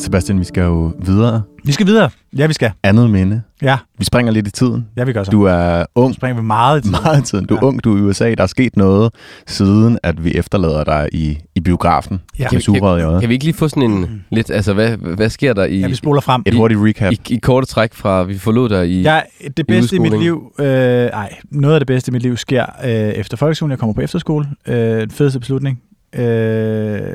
[0.00, 1.42] Sebastian, vi skal jo videre.
[1.64, 2.10] vi skal videre.
[2.36, 2.70] Ja, vi skal.
[2.82, 3.42] Andet minde.
[3.62, 4.86] Ja, Vi springer lidt i tiden.
[4.96, 5.30] ja vi gør så.
[5.30, 6.96] Du er ung, springer vi meget i tiden.
[7.04, 7.46] meget i tiden.
[7.46, 7.66] Du er Ja.
[7.66, 8.34] ung, du er i USA.
[8.34, 9.12] Der er sket noget,
[9.46, 12.20] siden at vi efterlader dig i, i biografen.
[12.38, 12.58] Ja.
[12.58, 13.20] Sugerøret i øjet.
[13.20, 15.86] Kan vi ikke lige få sådan en lidt, altså hvad, hvad sker der i, Ja,
[15.86, 16.42] vi spoler frem.
[16.46, 17.12] Et hurtigt recap.
[17.12, 19.02] i, i korte træk fra, vi forlod dig i...
[19.02, 19.20] Ja,
[19.56, 20.22] det bedste i mit udskoling.
[20.22, 23.70] liv, øh, ej, noget af det bedste i mit liv sker øh, efter folkeskolen.
[23.70, 24.46] Jeg kommer på efterskole.
[24.68, 25.80] Øh, fedeste beslutning,
[26.14, 26.20] øh,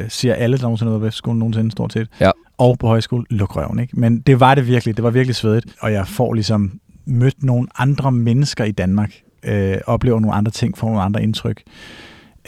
[0.10, 2.08] siger alle, der nogensinde har været på efterskolen, nogensinde stort set.
[2.22, 2.32] Ja.
[2.58, 4.00] Og på højskole, luk røven, ikke?
[4.00, 7.68] Men det var det virkelig, det var virkelig svedigt, og jeg får ligesom mødt nogle
[7.78, 9.14] andre mennesker i Danmark,
[9.44, 11.64] øh, oplever nogle andre ting, får nogle andre indtryk.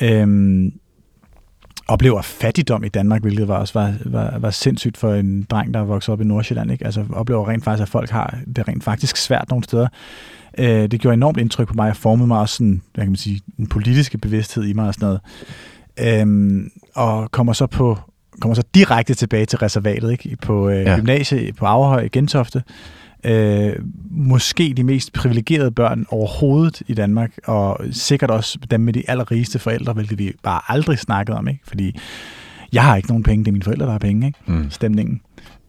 [0.01, 0.71] Øh,
[1.87, 5.79] oplever fattigdom i Danmark, hvilket var også var, var, var sindssygt for en dreng, der
[5.79, 6.71] voksede op i Nordsjælland.
[6.71, 6.85] Ikke?
[6.85, 9.87] Altså oplever rent faktisk, at folk har det rent faktisk svært nogle steder.
[10.57, 13.17] Øh, det gjorde enormt indtryk på mig, og formede mig også sådan, hvad kan man
[13.17, 15.21] sige, en politiske bevidsthed i mig og sådan noget.
[16.21, 17.97] Øhm, og kommer så på
[18.41, 20.37] kommer så direkte tilbage til reservatet ikke?
[20.41, 20.95] på øh, Ja.
[20.95, 22.63] gymnasiet på Averhøj i Gentofte.
[23.25, 23.73] Øh,
[24.11, 29.59] måske de mest privilegerede børn overhovedet i Danmark, og sikkert også dem med de allerrigeste
[29.59, 31.61] forældre, hvilket vi bare aldrig snakkede om, ikke?
[31.67, 31.99] fordi
[32.73, 34.39] jeg har ikke nogen penge, det er mine forældre, der har penge, ikke?
[34.45, 34.69] Mm.
[34.71, 35.21] stemningen.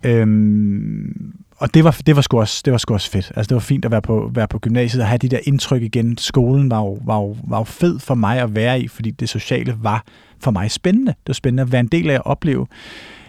[0.03, 3.33] Øhm, og det var, det, var sgu også, det var sgu også fedt.
[3.37, 5.83] Altså, det var fint at være på, være på gymnasiet og have de der indtryk
[5.83, 6.19] igen.
[6.19, 9.29] Skolen var jo, var, jo, var jo fed for mig at være i, fordi det
[9.29, 10.05] sociale var
[10.41, 11.13] for mig spændende.
[11.13, 12.67] Det var spændende at være en del af at opleve.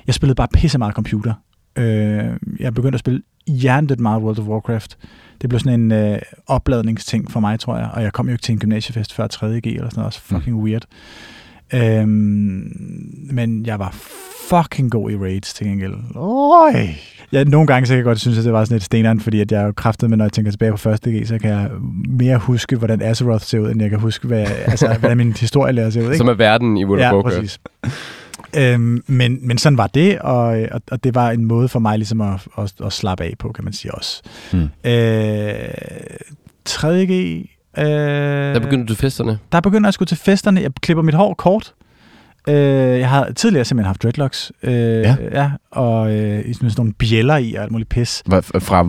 [0.08, 1.34] Jeg spillede bare pisse meget computer.
[1.76, 4.98] Øh, jeg begyndte at spille hjernedødt meget World of Warcraft.
[5.42, 7.90] Det blev sådan en øh, opladningsting for mig, tror jeg.
[7.94, 10.06] Og jeg kom jo ikke til en gymnasiefest før 3.G eller sådan noget.
[10.06, 10.64] Også fucking mm.
[10.64, 10.86] weird.
[11.74, 12.74] Øhm,
[13.32, 13.96] men jeg var
[14.50, 15.94] fucking god i raids til gengæld.
[16.16, 16.88] Øj.
[17.32, 19.42] Ja, nogle gange så kan jeg godt synes, at det var sådan et steneren, fordi
[19.42, 21.70] at jeg er kraftet med, når jeg tænker tilbage på første G, så kan jeg
[22.10, 25.90] mere huske, hvordan Azeroth ser ud, end jeg kan huske, hvad, altså, hvordan min historielærer
[25.90, 26.06] ser ud.
[26.06, 26.18] Ikke?
[26.18, 27.36] Som er verden i World of ja, Warcraft.
[27.36, 27.60] præcis.
[28.58, 31.98] Øhm, men, men sådan var det, og, og, og det var en måde for mig
[31.98, 34.22] ligesom at, at, at slappe af på, kan man sige også.
[34.54, 34.70] Mm.
[34.84, 35.70] Øh,
[36.70, 37.46] 3.G...
[37.80, 37.86] Øh,
[38.54, 39.40] Der begyndte du festerne.
[39.52, 40.62] der begynder jeg at skulle til festerne.
[40.62, 41.74] Jeg klipper mit hår kort.
[42.48, 42.56] Øh,
[43.00, 44.52] jeg har tidligere simpelthen haft dreadlocks.
[44.64, 45.16] Øh, Ja.
[45.32, 45.52] ja.
[45.72, 48.24] Og øh, sådan nogle bjæller i og alt muligt pis.
[48.34, 48.84] Hva- Fra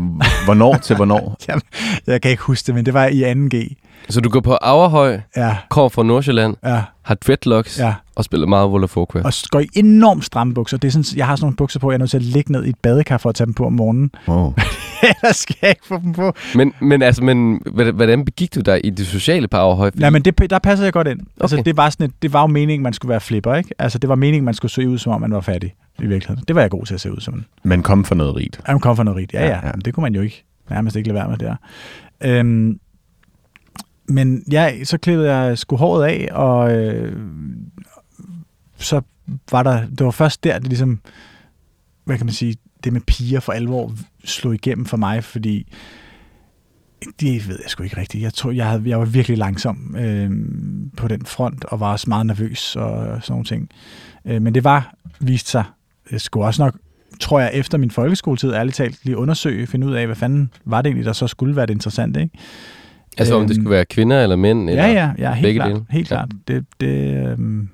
[0.44, 1.36] hvornår til hvornår?
[2.06, 3.74] Jeg kan ikke huske det, men det var i 2G.
[4.08, 7.94] Så du går på Averhøj, Ja, kommer fra Nordsjælland, ja, har dreadlocks ja.
[8.16, 9.24] og spiller meget World of Warcraft.
[9.26, 10.76] Og går i enormt stramme bukser.
[10.76, 12.52] Det er sådan, jeg har sådan nogle bukser på, jeg er nødt til at ligge
[12.52, 14.10] ned i et badekar for at tage dem på om morgenen.
[14.28, 14.54] Wow.
[15.02, 16.32] Ellers skal jeg ikke få dem på.
[16.54, 19.48] Men, men altså, men, hvordan- begik du dig i det sociale?
[19.50, 21.20] Fordi- Ja, men det, der passer jeg godt ind.
[21.20, 21.30] Okay.
[21.40, 21.64] Altså, Okay.
[21.64, 23.70] det, var sådan et, det var jo meningen, man skulle være flipper, ikke?
[23.78, 26.44] Altså, det var meningen, man skulle se ud, som om man var fattig i virkeligheden.
[26.48, 27.44] Det var jeg god til at se ud som.
[27.62, 28.60] Men kom for noget rigt.
[28.68, 29.32] Ja, man kom fra noget rigt.
[29.32, 29.72] Ja, Ja, ja.
[29.84, 31.56] det kunne man jo ikke nærmest ikke lade være med der.
[32.24, 32.80] Øhm,
[34.08, 37.16] men ja, så klippede jeg sgu håret af, og øh,
[38.78, 39.00] så
[39.50, 41.00] var der, det var først der, det ligesom,
[42.04, 43.92] hvad kan man sige, det med piger for alvor
[44.24, 45.72] slog igennem for mig, fordi
[47.20, 48.22] det ved jeg sgu ikke rigtigt.
[48.22, 50.30] Jeg tror, jeg, havde, jeg var virkelig langsom øh,
[50.96, 53.68] på den front, og var også meget nervøs og sådan nogle ting.
[54.24, 55.64] Øh, men det var, vist sig,
[56.10, 56.74] jeg skulle også nok
[57.20, 60.82] tror jeg, efter min folkeskoletid, ærligt talt, lige undersøge, finde ud af, hvad fanden var
[60.82, 62.38] det egentlig, der så skulle være det interessante, ikke?
[63.18, 64.70] altså, om det øhm, skulle være kvinder eller mænd?
[64.70, 64.86] Eller?
[64.86, 65.70] Ja, ja, ja, helt begge klart.
[65.72, 65.84] dele?
[65.90, 66.16] Helt Ja.
[66.16, 66.28] klart.
[66.48, 67.68] Det, det, øhm,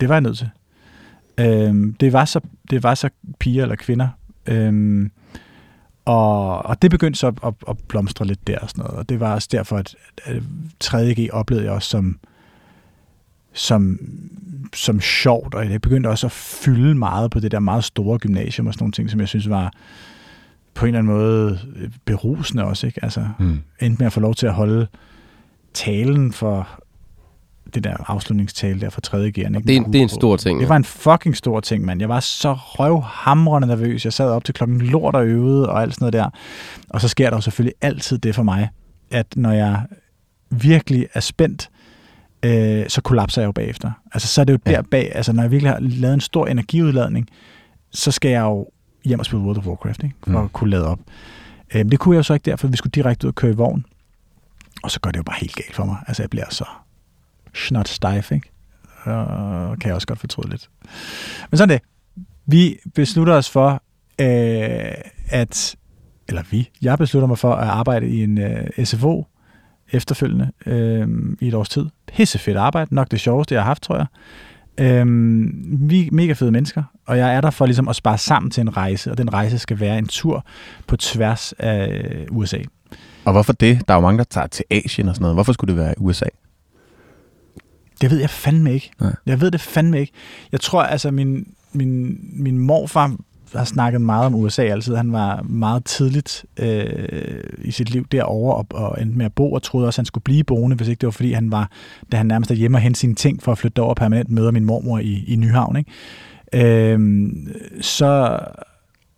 [0.00, 0.48] det var jeg nødt til.
[1.40, 4.08] Øhm, det, var så, det var så piger eller kvinder.
[4.46, 5.10] Øhm,
[6.04, 8.98] og, og det begyndte så at, at, at blomstre lidt der og sådan noget.
[8.98, 10.42] Og det var også derfor, at, at
[10.84, 12.18] 3.G oplevede jeg også som,
[13.52, 13.98] som,
[14.74, 18.66] som sjovt, og jeg begyndte også at fylde meget på det der meget store gymnasium
[18.66, 19.72] og sådan nogle ting, som jeg synes var
[20.74, 22.86] på en eller anden måde øh, berusende også.
[22.86, 23.04] Ikke?
[23.04, 23.58] Altså, Mm.
[23.80, 24.86] endte med at få lov til at holde
[25.74, 26.83] talen for
[27.74, 29.16] det der afslutningstale der for 3.
[29.16, 29.22] G'eren.
[29.28, 29.60] Ikke?
[29.60, 30.60] Det er, det er en stor ting.
[30.60, 32.00] Det var en fucking stor ting, mand.
[32.00, 34.04] Jeg var så røvhamrende nervøs.
[34.04, 36.30] Jeg sad op til klokken lort og øvede og alt sådan noget der.
[36.90, 38.68] Og så sker der jo selvfølgelig altid det for mig,
[39.10, 39.82] at når jeg
[40.50, 41.70] virkelig er spændt,
[42.42, 43.90] øh, så kollapser jeg jo bagefter.
[44.14, 46.46] Altså så er det jo der bag, altså når jeg virkelig har lavet en stor
[46.46, 47.28] energiudladning,
[47.92, 48.66] så skal jeg jo
[49.04, 50.14] hjem og spille World of Warcraft, ikke?
[50.24, 50.44] for Mm.
[50.44, 50.98] at kunne lade op.
[51.74, 53.50] Øh, det kunne jeg jo så ikke der, for vi skulle direkte ud og køre
[53.50, 53.84] i vogn.
[54.82, 55.96] Og så går det jo bare helt galt for mig.
[56.06, 56.64] Altså jeg bliver så
[57.54, 58.50] snot stejf, ikke?
[59.04, 60.70] og kan jeg også godt fortryde lidt.
[61.50, 61.80] Men sådan det.
[62.46, 63.82] Vi beslutter os for,
[64.20, 64.94] øh,
[65.28, 65.76] at,
[66.28, 69.26] eller vi, jeg beslutter mig for at arbejde i en øh, SFO
[69.92, 71.08] efterfølgende øh,
[71.40, 71.86] i et års tid.
[72.06, 74.06] Pissefedt arbejde, nok det sjoveste, jeg har haft, tror jeg.
[74.78, 75.06] Øh,
[75.88, 78.60] vi er mega fede mennesker, og jeg er der for ligesom at spare sammen til
[78.60, 80.44] en rejse, og den rejse skal være en tur
[80.86, 82.58] på tværs af øh, USA.
[83.24, 83.88] Og hvorfor det?
[83.88, 85.36] Der er jo mange, der tager til Asien og sådan noget.
[85.36, 86.26] Hvorfor skulle det være i USA?
[88.00, 88.90] Det ved jeg fandme ikke.
[89.00, 89.14] Nej.
[89.26, 90.12] Jeg ved det fandme ikke.
[90.52, 93.16] Jeg tror, altså, min, min, min morfar
[93.54, 94.96] har snakket meget om USA altid.
[94.96, 99.52] Han var meget tidligt øh, i sit liv derovre og, og endte med at bo,
[99.52, 101.70] og troede også, at han skulle blive boende, hvis ikke det var, fordi han var,
[102.12, 104.50] da han nærmest er hjemme og hente sine ting for at flytte over permanent, møder
[104.50, 105.76] min mormor i, i Nyhavn.
[105.76, 106.92] Ikke?
[106.92, 107.28] Øh,
[107.80, 108.38] så,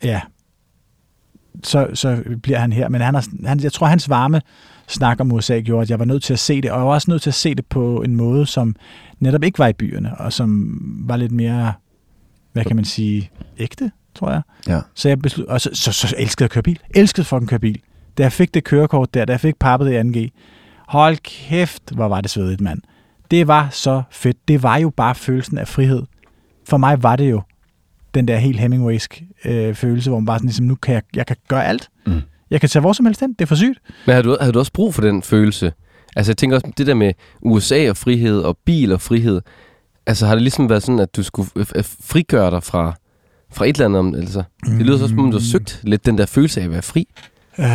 [0.04, 0.20] ja,
[1.62, 2.88] så, så bliver han her.
[2.88, 4.40] Men han har, han, jeg tror, hans varme
[4.88, 6.92] snak om USA gjorde, at jeg var nødt til at se det, og jeg var
[6.92, 8.77] også nødt til at se det på en måde, som
[9.20, 11.72] netop ikke var i byerne, og som var lidt mere,
[12.53, 14.42] hvad kan man sige, ægte, tror jeg.
[14.68, 14.81] Ja.
[14.94, 16.79] Så jeg beslut, og så, så, så, elskede jeg at køre bil.
[16.94, 17.81] Elskede fucking køre bil.
[18.18, 20.29] Da jeg fik det kørekort der, da jeg fik pappet i 2G,
[20.88, 22.83] hold kæft, hvor var det svedigt, mand.
[23.31, 24.49] Det var så fedt.
[24.49, 26.03] Det var jo bare følelsen af frihed.
[26.68, 27.42] For mig var det jo
[28.14, 31.27] den der helt Hemingwaysk øh, følelse, hvor man bare sådan ligesom, nu kan jeg, jeg
[31.27, 31.88] kan gøre alt.
[32.50, 32.52] Mm.
[32.54, 33.32] Jeg kan tage hvor som helst hen.
[33.32, 33.78] Det er for sygt.
[34.06, 35.72] Men havde du, havde du også brug for den følelse?
[36.16, 39.40] Altså jeg tænker også, det der med USA og frihed og bil og frihed,
[40.06, 41.48] altså har det ligesom været sådan, at du skulle
[42.00, 42.94] frigøre dig fra,
[43.52, 43.98] fra et eller andet?
[43.98, 46.64] om- Altså, det lyder så som om, du har søgt lidt den der følelse af
[46.64, 47.09] at være fri.
[47.59, 47.66] Øh,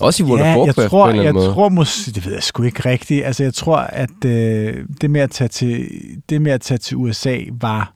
[0.00, 1.54] Også i World of ja, jeg Warcraft tror, på en eller jeg anden måde.
[1.54, 3.24] tror måske, det ved jeg sgu ikke rigtigt.
[3.24, 5.88] Altså jeg tror, at øh, det, med at tage til,
[6.28, 7.92] det med at tage til USA var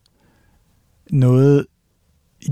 [1.11, 1.67] noget,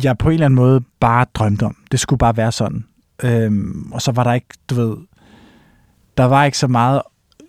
[0.05, 1.77] jeg på en eller anden måde bare drømte om.
[1.91, 2.85] Det skulle bare være sådan.
[3.25, 4.97] Øhm, og så var der ikke, du ved,
[6.17, 7.03] der var ikke så meget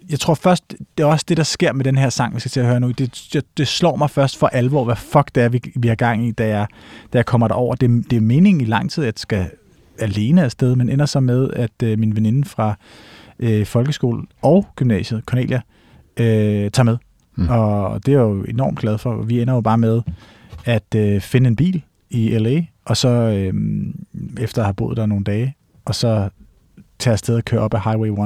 [0.10, 2.52] jeg tror først, det er også det, der sker med den her sang, vi skal
[2.52, 2.92] til at høre nu.
[2.92, 6.28] Det, det, slår mig først for alvor, hvad fuck det er, vi, vi har gang
[6.28, 6.68] i, da jeg,
[7.14, 7.76] da jeg kommer derover.
[7.76, 9.50] Det, det er meningen i lang tid, at jeg skal
[10.00, 12.76] alene afsted, men ender så med, at øh, min veninde fra
[13.40, 15.62] øh, folkeskole og gymnasiet, Cornelia,
[16.18, 16.98] øh, tager med.
[17.36, 17.50] Mm.
[17.50, 19.22] Og det er jeg jo enormt glad for.
[19.22, 20.02] Vi ender jo bare med
[20.66, 23.54] at øh, finde en bil i LA, og så øh,
[24.40, 25.56] efter at have boet der nogle dage,
[25.86, 26.30] og så
[27.00, 28.18] tage afsted og køre op ad Highway 1.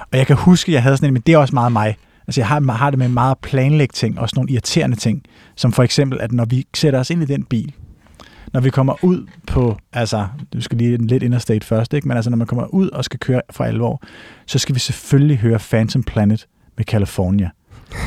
[0.00, 1.96] Og jeg kan huske, at jeg havde sådan en, men det er også meget mig.
[2.26, 5.22] Altså jeg har, har det med meget planlægge ting, også nogle irriterende ting,
[5.56, 7.74] som for eksempel, at når vi sætter os ind i den bil,
[8.52, 12.08] når vi kommer ud på, altså, du skal lige lidt interstate først, ikke?
[12.08, 14.02] men altså når man kommer ud og skal køre for alvor,
[14.46, 17.50] så skal vi selvfølgelig høre Phantom Planet med California.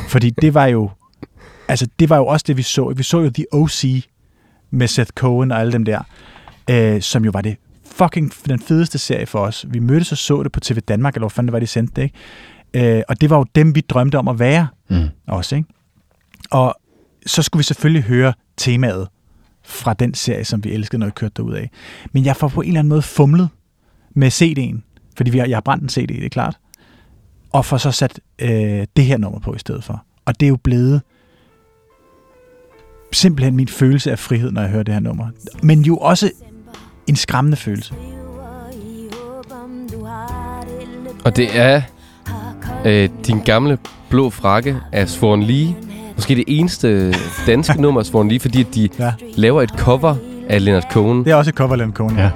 [0.10, 0.90] Fordi det var jo,
[1.68, 2.94] altså det var jo også det, vi så.
[2.98, 4.06] Vi så jo The O.C.
[4.72, 6.02] med Seth Cohen og alle dem der,
[6.70, 7.58] øh, som jo var det
[7.96, 9.66] fucking den fedeste serie for os.
[9.70, 11.94] Vi mødtes og så det på TV Danmark, eller hvor fanden det var, de sendte
[11.96, 12.02] det,
[12.74, 12.98] ikke?
[12.98, 15.08] Øh, og det var jo dem, vi drømte om at være Mm.
[15.28, 15.70] også, ikke?
[16.52, 16.76] Og
[17.26, 19.08] så skulle vi selvfølgelig høre temaet
[19.64, 21.70] fra den serie, som vi elskede, når vi kørte derud af.
[22.12, 23.50] Men jeg får på en eller anden måde fumlet
[24.16, 24.82] med CD'en,
[25.18, 26.58] fordi vi har, jeg har brændt en CD, det er klart,
[27.52, 30.06] og får så sat øh, det her nummer på i stedet for.
[30.26, 31.02] Og det er jo blevet
[33.12, 35.28] simpelthen min følelse af frihed, når jeg hører det her nummer.
[35.64, 36.32] Men jo også
[37.08, 37.94] en skræmmende følelse.
[41.26, 41.82] Og det er
[42.86, 43.78] øh, din gamle
[44.10, 45.76] blå frakke af Sworn Lee.
[46.16, 47.16] Måske det eneste
[47.48, 49.14] danske nummer af Sworn Lee, fordi at de Ja.
[49.36, 50.16] laver et cover
[50.50, 51.26] af Leonard Cohen.
[51.26, 52.16] Det er også et cover, Leonard Cohen.
[52.18, 52.22] Ja.
[52.22, 52.32] Jeg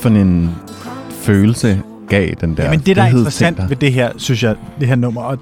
[0.00, 0.50] for en
[1.10, 3.68] følelse gav den der men det, der er interessant der?
[3.68, 5.38] ved det her, synes jeg, det her nummer, og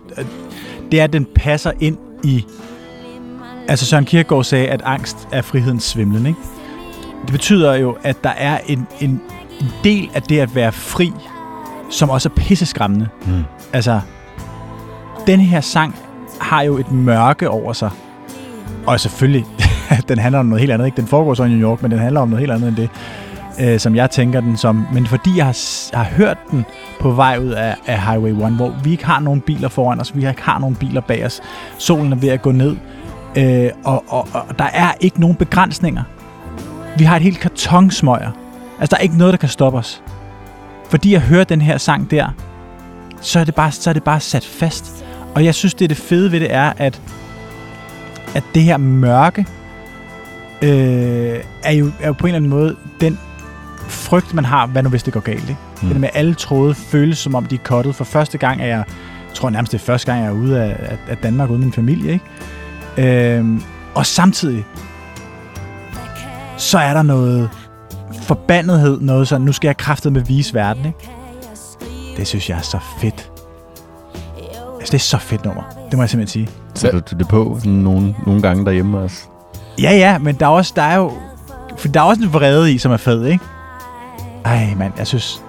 [0.93, 2.45] det er, at den passer ind i...
[3.69, 6.39] Altså Søren Kierkegaard sagde, at angst er frihedens svimlen, ikke?
[7.23, 9.11] Det betyder jo, at der er en, en,
[9.61, 11.13] en del af det at være fri,
[11.91, 13.09] som også er pisseskræmmende.
[13.27, 13.33] Mm.
[13.73, 14.01] Altså,
[15.27, 15.95] den her sang
[16.41, 17.91] har jo et mørke over sig.
[18.87, 19.45] Og selvfølgelig,
[20.09, 20.87] den handler om noget helt andet.
[20.87, 20.97] Ikke?
[20.97, 22.91] Den foregår så i New York, men den handler om noget helt andet end det
[23.61, 26.65] øh, som jeg tænker den som, men fordi jeg har, har hørt den
[27.01, 30.17] på vej ud af, af Highway 1, hvor vi ikke har nogen biler foran os,
[30.17, 31.41] vi ikke har nogen biler bag os,
[31.79, 32.77] solen er ved at gå ned,
[33.37, 36.03] øh, og, og, og der er ikke nogen begrænsninger.
[36.99, 38.31] Vi har et helt kartonsmøger.
[38.81, 40.03] Altså, der er ikke noget, der kan stoppe os.
[40.91, 42.29] Fordi jeg hører den her sang der,
[43.21, 45.05] så er det bare, så er det bare sat fast.
[45.35, 47.01] Og jeg synes, det er det fede ved det er, at,
[48.35, 49.47] at det her mørke
[50.63, 53.19] øh, er, jo, er jo på en eller anden måde den
[53.89, 55.49] frygt, man har, hvad nu hvis det går galt.
[55.49, 55.57] Ikke?
[55.83, 55.89] Mm.
[55.89, 57.95] Det med, at alle tråde føles, som om de er kottet.
[57.95, 58.85] For første gang er jeg,
[59.29, 61.61] jeg tror nærmest det er første gang, jeg er ude af, af, af Danmark uden
[61.61, 62.13] min familie.
[62.13, 63.37] Ikke?
[63.37, 63.63] Øhm,
[63.95, 64.65] og samtidig,
[66.57, 67.51] så er der noget
[68.23, 70.87] forbandethed, noget sådan, nu skal jeg kraftet med vise verden.
[70.87, 70.99] Ikke?
[72.17, 73.31] Det synes jeg er så fedt.
[74.79, 75.63] Altså, det er så fedt nummer.
[75.91, 76.57] Det må jeg simpelthen sige.
[76.75, 79.17] Sætter du det på sådan nogle, nogle gange derhjemme også?
[79.83, 81.13] Ja, ja, men der er, også, der er jo...
[81.77, 83.45] For der er også en vrede i, som er fed, ikke?
[84.49, 85.43] Ej, mand, jeg synes...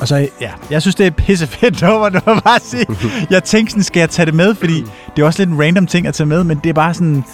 [0.00, 2.86] Og så, ja, jeg synes, det er pissefedt nummer, du må bare sige.
[3.30, 4.54] Jeg tænkte sådan, skal jeg tage det med?
[4.54, 4.84] Fordi
[5.16, 7.24] det er også lidt en random ting at tage med, men det er bare sådan...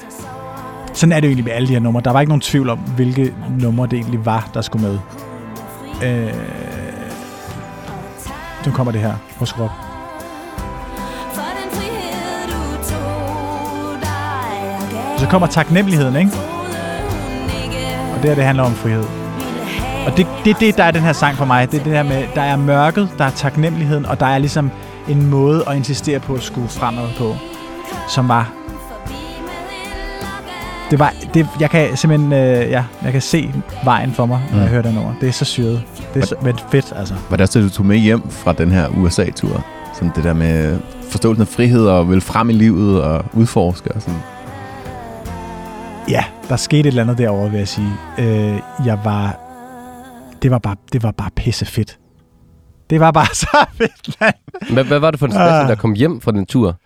[0.92, 2.02] Sådan er det jo egentlig med alle de her numre.
[2.02, 4.98] Der var ikke nogen tvivl om, hvilke numre det egentlig var, der skulle med.
[6.04, 6.34] Øh...
[8.66, 9.14] Nu kommer det her.
[9.36, 9.70] Prøv at skrue op.
[15.18, 16.30] Så kommer taknemmeligheden, ikke?
[17.64, 19.23] ikke Og det her, det handler om frihed.
[20.06, 21.70] Og det, det, det, der er den her sang for mig.
[21.72, 24.70] Det er det her med, der er mørket, der er taknemmeligheden, og der er ligesom
[25.08, 27.34] en måde at insistere på at skue fremad på,
[28.08, 28.52] som var...
[30.90, 34.56] Det var, det, jeg kan simpelthen, øh, ja, jeg kan se vejen for mig, når
[34.56, 34.62] Mm.
[34.62, 35.12] jeg hører den over.
[35.20, 35.82] Det er så syret.
[36.14, 37.14] Det er så, men fedt, altså.
[37.30, 39.64] Var det også det, du tog med hjem fra den her USA-tur?
[39.94, 40.78] Sådan det der med
[41.10, 44.20] forståelsen af frihed og vil frem i livet og udforske og sådan.
[46.08, 47.90] Ja, der skete et eller andet derovre, vil jeg sige.
[48.18, 49.36] Øh, jeg var...
[50.44, 51.98] Det var bare, det var bare pisse fedt.
[52.90, 54.34] Det var bare så fedt, mand.
[54.72, 55.68] Hvad, hvad var det for en Ah.
[55.68, 56.80] der kom hjem fra den tur?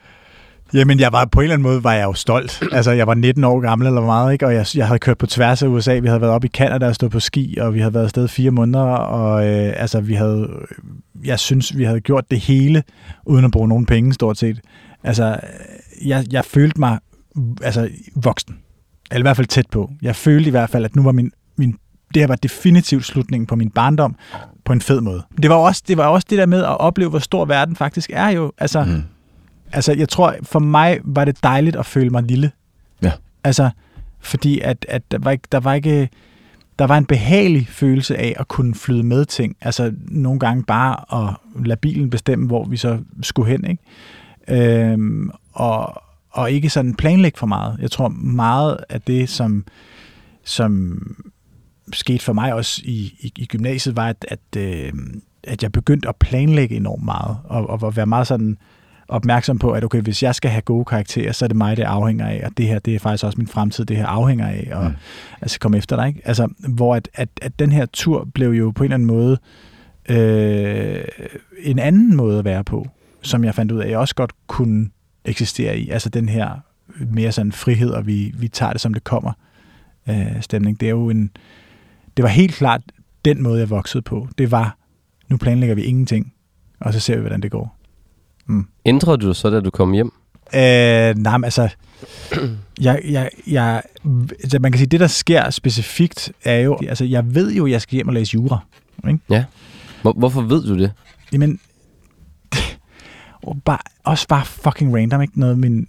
[0.75, 2.63] Jamen, jeg var på en eller anden måde var jeg jo stolt.
[2.73, 4.47] Altså, jeg var 19 år gammel eller meget, ikke?
[4.47, 5.99] Og jeg, jeg havde kørt på tværs af USA.
[5.99, 8.29] Vi havde været oppe i Canada og stået på ski, og vi havde været afsted
[8.29, 8.85] fire måneder.
[8.85, 10.49] Og øh, altså, vi havde...
[11.25, 12.83] Jeg synes, vi havde gjort det hele,
[13.27, 14.61] uden at bruge nogen penge, stort set.
[15.05, 15.41] Altså,
[16.05, 16.99] jeg, jeg følte mig
[17.63, 18.59] altså, voksen.
[19.11, 19.91] Eller i hvert fald tæt på.
[20.03, 21.31] Jeg følte i hvert fald, at nu var min
[22.15, 24.17] det her var definitivt slutningen på min barndom
[24.65, 25.23] på en fed måde.
[25.43, 28.11] Det var også det, var også det der med at opleve, hvor stor verden faktisk
[28.13, 28.53] er jo.
[28.59, 29.03] Altså, Mm.
[29.73, 32.51] Altså, jeg tror, for mig var det dejligt at føle mig lille.
[33.03, 33.13] Ja.
[33.45, 33.71] Altså,
[34.21, 36.09] fordi at, at der, var ikke, der var ikke...
[36.79, 39.57] Der var en behagelig følelse af at kunne flyde med ting.
[39.61, 41.35] Altså, nogle gange bare at
[41.67, 43.83] lade bilen bestemme, hvor vi så skulle hen, ikke?
[44.91, 47.77] Øhm, og, og ikke sådan planlægge for meget.
[47.81, 49.65] Jeg tror, meget af det, som,
[50.45, 51.01] som
[51.93, 54.93] skete for mig også i, i, i gymnasiet, var, at, at, øh,
[55.45, 58.59] at jeg begyndte at planlægge enormt meget, og, og være meget sådan
[59.09, 61.83] opmærksom på, at okay, hvis jeg skal have gode karakterer, så er det mig, det
[61.83, 64.69] afhænger af, og det her, det er faktisk også min fremtid, det her afhænger af,
[64.73, 64.97] og Mm.
[65.41, 66.21] altså komme efter dig, ikke?
[66.25, 69.39] Altså, hvor at, at, at den her tur blev jo på en eller anden måde
[70.09, 71.05] øh,
[71.63, 72.89] en anden måde at være på,
[73.23, 74.91] som jeg fandt ud af, at jeg også godt kunne
[75.25, 75.91] eksistere i.
[75.91, 76.51] Altså den her
[77.11, 79.33] mere sådan frihed, og vi, vi tager det, som det kommer
[80.09, 80.81] øh, stemning.
[80.81, 81.31] Det er jo en,
[82.19, 82.81] det var helt klart
[83.25, 84.29] den måde, jeg voksede på.
[84.39, 84.77] Det var,
[85.29, 86.33] nu planlægger vi ingenting,
[86.81, 87.79] og så ser vi, hvordan det går.
[88.85, 90.13] Ændrede du så, da du kom hjem?
[90.55, 90.61] Øh,
[91.17, 91.69] nej, men altså,
[92.81, 93.83] jeg, jeg, jeg,
[94.31, 97.83] altså, man kan sige, det der sker specifikt er jo, altså, jeg ved jo, jeg
[97.83, 98.59] skal hjem og læse jura.
[100.03, 100.93] Hvor, hvorfor ved du det?
[101.33, 101.61] Jamen,
[103.43, 105.41] og bare, også bare fucking random, ikke?
[105.41, 105.89] Noget min,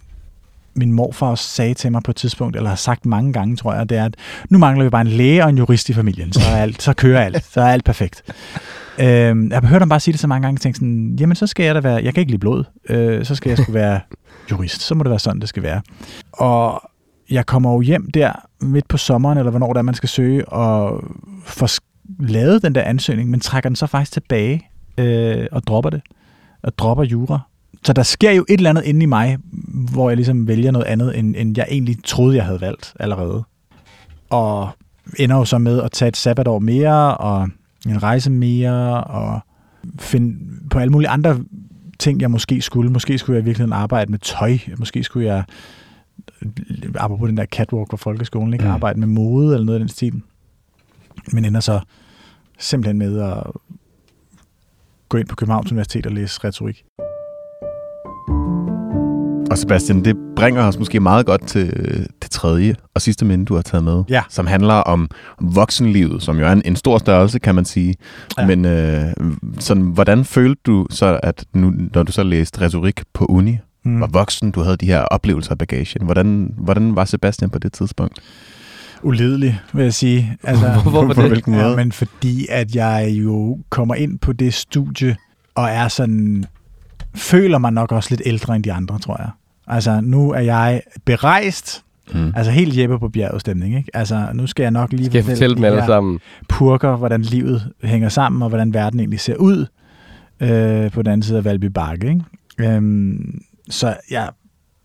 [0.74, 3.88] min morfar sagde til mig på et tidspunkt, eller har sagt mange gange, tror jeg,
[3.88, 4.14] det er, at
[4.50, 6.92] nu mangler vi bare en læge og en jurist i familien, så, er alt, så
[6.92, 8.22] kører alt, så er alt perfekt.
[9.00, 11.36] Øhm, jeg har hørt ham bare sige det så mange gange, og tænkte sådan, jamen
[11.36, 13.74] så skal jeg da være, jeg kan ikke lide blod, øh, så skal jeg skulle
[13.74, 14.00] være
[14.50, 15.80] jurist, så må det være sådan, det skal være.
[16.32, 16.90] Og
[17.30, 20.48] jeg kommer jo hjem der midt på sommeren, eller hvornår det er, man skal søge,
[20.48, 21.04] og
[21.44, 21.68] får
[22.20, 26.02] lavet den der ansøgning, men trækker den så faktisk tilbage øh, og dropper det,
[26.62, 27.40] og dropper jura.
[27.84, 29.38] Så der sker jo et eller andet inde i mig,
[29.92, 33.44] hvor jeg ligesom vælger noget andet, end, end jeg egentlig troede, jeg havde valgt allerede.
[34.30, 34.70] Og
[35.18, 37.48] ender jo så med at tage et sabbatår mere, og
[37.86, 39.40] en rejse mere, og
[39.98, 40.38] finde
[40.70, 41.38] på alle mulige andre
[41.98, 42.90] ting, jeg måske skulle.
[42.90, 44.58] Måske skulle jeg virkelig arbejde med tøj.
[44.78, 45.44] Måske skulle jeg,
[46.94, 48.64] apropos den der catwalk på folkeskolen, ikke?
[48.64, 48.70] Mm.
[48.70, 50.22] arbejde med mode eller noget af den stil.
[51.32, 51.80] Men ender så
[52.58, 53.42] simpelthen med at
[55.08, 56.84] gå ind på Københavns Universitet og læse retorik.
[59.50, 61.66] Og Sebastian, det bringer os måske meget godt til
[62.22, 64.22] det tredje og sidste minde, du har taget med, Ja.
[64.28, 65.08] som handler om
[65.40, 67.94] voksenlivet, som jo er en, en stor størrelse, kan man sige.
[68.38, 68.46] Ja.
[68.46, 69.04] Men øh,
[69.58, 74.00] sådan, hvordan følte du så, at nu, når du så læste retorik på uni, mm.
[74.00, 76.04] var voksen, du havde de her oplevelser af bagagen.
[76.04, 78.20] Hvordan, hvordan var Sebastian på det tidspunkt?
[79.02, 80.36] ulidelig, vil jeg sige.
[80.44, 81.28] Altså, Hvorfor på det?
[81.30, 81.66] hvilken måde?
[81.68, 85.16] Ja, men fordi at jeg jo kommer ind på det studie,
[85.54, 86.44] og er sådan,
[87.14, 89.30] føler mig nok også lidt ældre end de andre, tror jeg.
[89.70, 92.32] Altså, nu er jeg berejst, Mm.
[92.36, 93.90] altså helt Jeppe på bjerget stemning, ikke?
[93.94, 96.20] Altså, nu skal jeg nok lige Skal jeg fortælle dem de alle sammen?
[96.48, 99.66] purker, hvordan livet hænger sammen, og hvordan verden egentlig ser ud
[100.40, 102.74] øh, på den anden side af Valby Bakke, ikke?
[102.76, 103.40] Øhm,
[103.70, 104.28] så jeg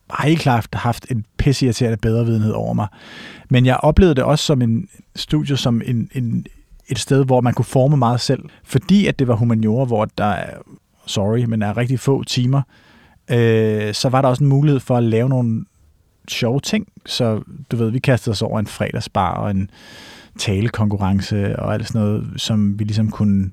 [0.10, 2.88] har helt klart haft en pisseirriterende bedrevidenhed over mig.
[3.50, 6.46] Men jeg oplevede det også som en studie, som en, en,
[6.88, 8.44] et sted, hvor man kunne forme meget selv.
[8.64, 10.50] Fordi at det var humaniora, hvor der er,
[11.06, 12.62] sorry, men er rigtig få timer,
[13.32, 15.66] øh, så var der også en mulighed for at lave nogle
[16.30, 16.88] sjove ting.
[17.06, 19.70] Så du ved, vi kastede os over en fredagsbar og en
[20.40, 23.52] talekonkurrence og alt sådan noget, som vi ligesom kunne,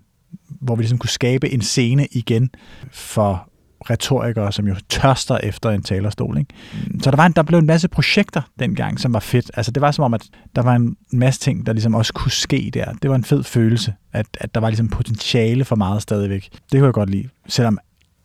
[0.60, 2.50] hvor vi ligesom kunne skabe en scene igen
[2.90, 3.48] for
[3.90, 6.38] retorikere, som jo tørster efter en talerstol.
[6.38, 6.54] Ikke?
[7.02, 9.50] Så der, var en, der blev en masse projekter dengang, som var fedt.
[9.54, 10.22] Altså det var som om, at
[10.56, 12.92] der var en masse ting, der ligesom også kunne ske der.
[12.92, 16.48] Det var en fed følelse, at, at der var ligesom potentiale for meget stadigvæk.
[16.52, 17.28] Det kunne jeg godt lide.
[17.48, 17.78] Selvom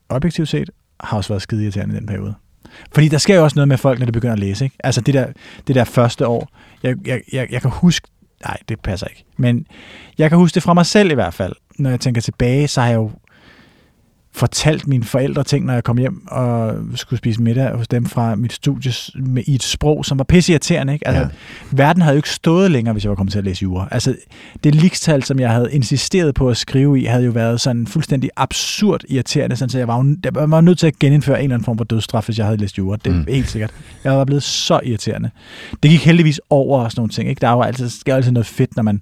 [0.10, 0.70] objektivt set
[1.00, 2.34] har også været skide irriterende i den periode.
[2.94, 4.66] Fordi der sker jo også noget med folk, når de begynder at læse.
[4.66, 4.78] Ikke?
[4.84, 5.28] Altså det der,
[5.68, 6.50] det der første år.
[6.84, 8.08] Jeg, jeg, jeg, jeg kan huske,
[8.46, 9.26] nej, det passer ikke.
[9.38, 9.68] Men
[10.18, 11.54] jeg kan huske det fra mig selv i hvert fald.
[11.80, 13.12] Når jeg tænker tilbage, så har jeg jo
[14.38, 18.36] fortalt mine forældre ting, når jeg kom hjem og skulle spise middag hos dem fra
[18.36, 20.94] mit studie med, i et sprog, som var pisseirriterende.
[20.94, 21.08] Ikke?
[21.08, 21.28] Altså, Ja.
[21.72, 23.88] Verden havde jo ikke stået længere, hvis jeg var kommet til at læse jura.
[23.92, 24.16] Altså,
[24.64, 28.30] det likstal, som jeg havde insisteret på at skrive i, havde jo været sådan fuldstændig
[28.36, 31.66] absurd irriterende, sådan, så jeg var, jeg var nødt til at genindføre en eller anden
[31.66, 32.98] form for dødsstraf, hvis jeg havde læst jura.
[33.06, 33.26] Det er mm.
[33.28, 33.72] helt sikkert.
[34.04, 35.30] Jeg var blevet så irriterende.
[35.84, 37.30] Det gik heldigvis over og sådan nogle ting.
[37.30, 37.40] Ikke?
[37.40, 39.02] Der er jo altid, sker altid noget fedt, når man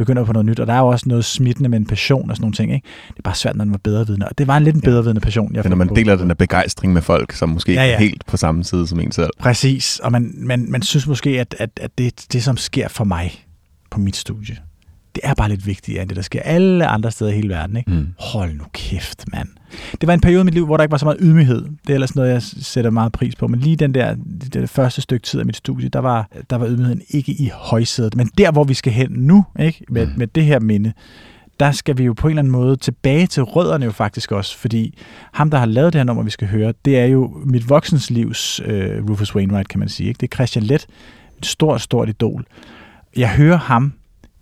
[0.00, 2.36] begynder på noget nyt, og der er jo også noget smittende med en passion og
[2.36, 2.72] sådan nogle ting.
[2.74, 2.86] Ikke?
[3.08, 5.20] Det er bare svært, når man var bedrevidende, og det var en lidt en bedrevidende
[5.20, 5.54] passion.
[5.54, 5.94] Jeg Men når man på.
[5.94, 7.88] deler den der begejstring med folk, som måske ja, Ja, ja.
[7.90, 7.94] ja.
[7.94, 9.30] er helt på samme side som en selv.
[9.38, 13.04] Præcis, og man, man, man synes måske, at, at, at det, det, som sker for
[13.04, 13.44] mig
[13.90, 14.56] på mit studie,
[15.22, 17.76] det er bare lidt vigtigere end det, der sker alle andre steder i hele verden.
[17.76, 17.90] Ikke?
[17.90, 18.06] Mm.
[18.18, 19.48] Hold nu kæft, mand.
[20.00, 21.62] Det var en periode i mit liv, hvor der ikke var så meget ydmyghed.
[21.62, 23.46] Det er ellers noget, jeg sætter meget pris på.
[23.48, 26.56] Men lige den der, det der første stykke tid af mit studie, der var, der
[26.56, 28.16] var ydmygheden ikke i højsædet.
[28.16, 29.84] Men der, hvor vi skal hen nu, ikke?
[29.88, 30.12] Med, Mm.
[30.16, 30.92] med det her minde,
[31.60, 34.58] der skal vi jo på en eller anden måde tilbage til rødderne jo faktisk også,
[34.58, 34.98] fordi
[35.32, 38.10] ham, der har lavet det her nummer, vi skal høre, det er jo mit voksens
[38.10, 40.08] livs øh, Rufus Wainwright, kan man sige.
[40.08, 40.18] Ikke?
[40.18, 40.86] Det er Christian Let,
[41.38, 42.44] et stort, stort idol.
[43.16, 43.92] Jeg hører ham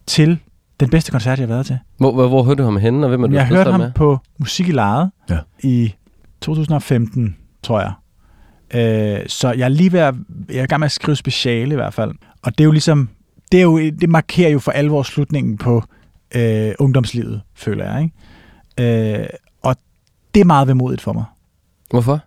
[0.06, 0.38] til
[0.80, 1.78] den bedste koncert, jeg har været til.
[1.98, 3.92] Hvor, hvor, hvor hørte du ham henne, og hvem er du Jeg hørte ham med?
[3.92, 5.38] på Musik i Lejet Ja.
[5.62, 5.94] i
[6.40, 7.92] 2015, tror jeg.
[8.74, 10.14] Øh, så jeg er lige ved at,
[10.48, 12.12] jeg er i gang med at skrive speciale i hvert fald.
[12.42, 13.08] Og det er jo ligesom,
[13.52, 15.82] det, er jo, det markerer jo for alvor slutningen på
[16.34, 18.02] øh, ungdomslivet, føler jeg.
[18.02, 19.20] Ikke?
[19.20, 19.26] Øh,
[19.62, 19.76] og
[20.34, 21.24] det er meget vemodigt for mig.
[21.90, 22.20] Hvorfor?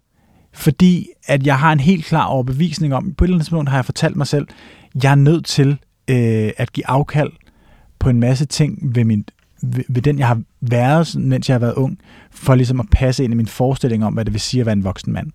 [0.53, 3.77] Fordi at jeg har en helt klar overbevisning om, på et eller andet tidspunkt har
[3.77, 4.47] jeg fortalt mig selv,
[5.03, 5.77] jeg er nødt til
[6.07, 7.31] øh, at give afkald
[8.01, 9.25] på en masse ting ved, min,
[9.61, 11.97] ved, ved den, jeg har været, sådan, mens jeg har været ung,
[12.31, 14.73] for ligesom at passe ind i min forestilling om, hvad det vil sige at være
[14.73, 15.31] en voksen mand.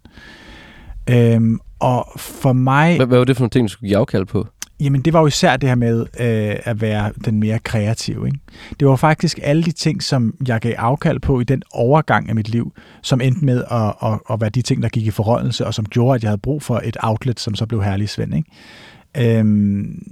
[1.11, 2.97] Øhm, og for mig...
[2.97, 4.47] Hvad, hvad var det for nogle ting, du skulle give afkald på?
[4.81, 8.27] Jamen, det var jo især det her med øh, at være den mere kreative.
[8.27, 8.39] Ikke?
[8.81, 12.35] Det var faktisk alle de ting, som jeg gav afkald på i den overgang af
[12.35, 15.67] mit liv, som endte med at, at, at være de ting, der gik i forrådnelse,
[15.67, 18.35] og som gjorde, at jeg havde brug for et outlet, som så blev herlig Svend.
[18.35, 19.39] Ikke?
[19.39, 20.03] Øhm,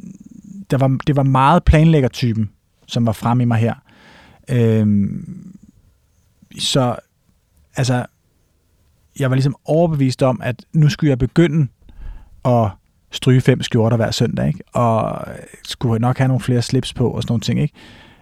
[0.71, 2.51] der var, det var meget planlæggertypen,
[2.87, 3.75] som var fremme i mig her.
[4.51, 5.57] Øhm,
[6.59, 6.97] så
[7.77, 8.07] altså,
[9.19, 11.67] jeg var ligesom overbevist om, at nu skulle jeg begynde
[12.45, 12.71] at
[13.11, 14.61] stryge fem skjorter hver søndag, ikke?
[14.73, 15.25] og
[15.65, 17.61] skulle nok have nogle flere slips på og sådan nogle ting.
[17.61, 17.73] Ikke,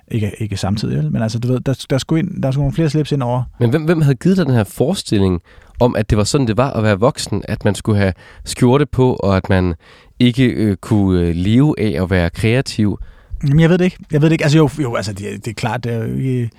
[0.09, 1.12] ikke, ikke samtidig, vel?
[1.12, 3.43] men altså, du ved, der, der, skulle ind, der skulle nogle flere slips ind over.
[3.61, 5.40] Men hvem, hvem havde givet dig den her forestilling
[5.84, 8.12] om, at det var sådan, det var at være voksen, at man skulle have
[8.44, 9.74] skjorte på, og at man
[10.18, 12.98] ikke øh, kunne øh, leve af at være kreativ?
[13.42, 13.98] Jamen, jeg ved det ikke.
[14.12, 14.44] Jeg ved det ikke.
[14.44, 16.50] Altså, jo, jo altså, det, det er klart, det er jo ikke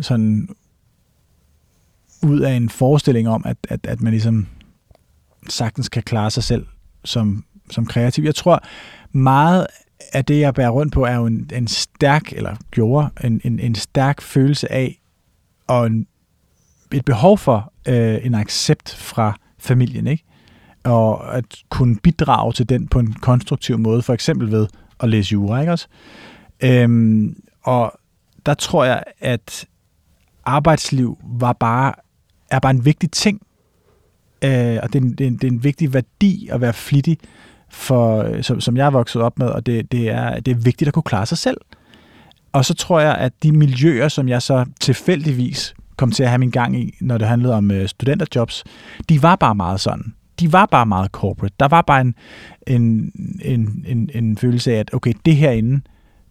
[0.00, 0.48] sådan
[2.22, 4.46] ud af en forestilling om, at, at, at man ligesom
[5.48, 6.66] sagtens kan klare sig selv
[7.04, 8.24] som, som kreativ.
[8.24, 8.62] Jeg tror,
[9.12, 9.66] meget
[10.12, 13.60] af det, jeg bærer rundt på, er jo en, en stærk, eller gjorde, en, en,
[13.60, 15.00] en stærk følelse af,
[15.66, 16.06] og en,
[16.92, 20.24] et behov for øh, en accept fra familien, ikke?
[20.84, 24.66] Og at kunne bidrage til den på en konstruktiv måde, for eksempel ved
[25.00, 25.86] at læse jura, ikke også?
[26.60, 27.92] Øhm, og
[28.46, 29.66] der tror jeg, at
[30.44, 31.94] arbejdsliv var bare,
[32.50, 33.42] er bare en vigtig ting
[34.44, 36.72] Øh, og det er, en, det, er en, det er en vigtig værdi at være
[36.72, 37.18] flittig,
[37.70, 40.54] for, øh, som, som jeg er vokset op med, og det, det, er, det er
[40.54, 41.56] vigtigt at kunne klare sig selv.
[42.52, 46.38] Og så tror jeg, at de miljøer, som jeg så tilfældigvis kom til at have
[46.38, 48.64] min gang i, når det handlede om øh, studenterjobs,
[49.08, 50.14] de var bare meget sådan.
[50.40, 51.54] De var bare meget corporate.
[51.60, 52.14] Der var bare en,
[52.66, 55.80] en, en, en, en følelse af, at okay, det herinde,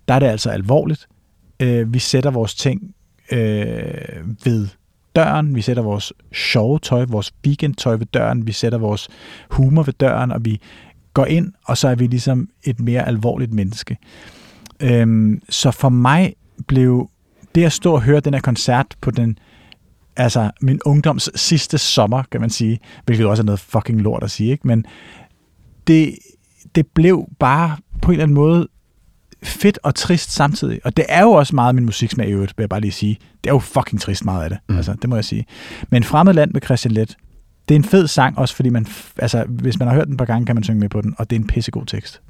[0.07, 1.07] der er det altså alvorligt.
[1.59, 2.95] Øh, vi sætter vores ting
[3.31, 4.67] øh, ved
[5.15, 9.07] døren, vi sætter vores sjove tøj, vores weekendtøj ved døren, vi sætter vores
[9.51, 10.61] humor ved døren, og vi
[11.13, 13.97] går ind, og så er vi ligesom et mere alvorligt menneske.
[14.79, 16.33] Øhm, så for mig
[16.67, 17.09] blev
[17.55, 19.37] det at stå og høre den her koncert på den
[20.17, 24.31] altså min ungdoms sidste sommer, kan man sige, hvilket også er noget fucking lort at
[24.31, 24.67] sige, ikke?
[24.67, 24.85] men
[25.87, 26.15] det,
[26.75, 28.67] det blev bare på en eller anden måde
[29.43, 30.79] fedt og trist samtidig.
[30.83, 33.17] Og det er jo også meget min musiksmag i øvrigt, vil jeg bare lige sige.
[33.43, 34.77] Det er jo fucking trist meget af det, mm.
[34.77, 35.45] altså, det må jeg sige.
[35.89, 37.17] Men Fremmed Land med Christian Let,
[37.69, 38.87] det er en fed sang, også fordi man,
[39.17, 41.15] altså, hvis man har hørt den et par gange, kan man synge med på den,
[41.17, 42.21] og det er en pissegod tekst.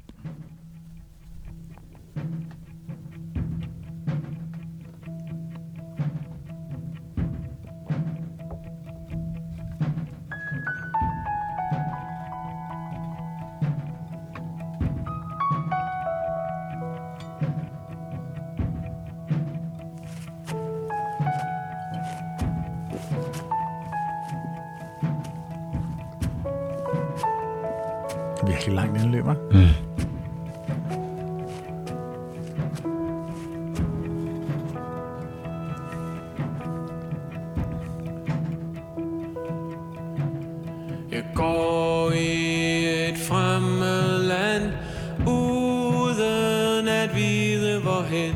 [29.18, 29.34] Den løber.
[41.12, 44.72] Jeg går i et fremmed land
[45.26, 48.34] Uden at vide hvorhen.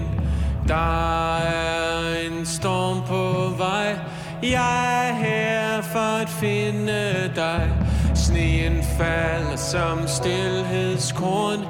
[0.69, 3.99] Der er en storm på vej.
[4.43, 7.71] Jeg er her for at finde dig.
[8.15, 11.61] Sneen falder som stillhedskorn.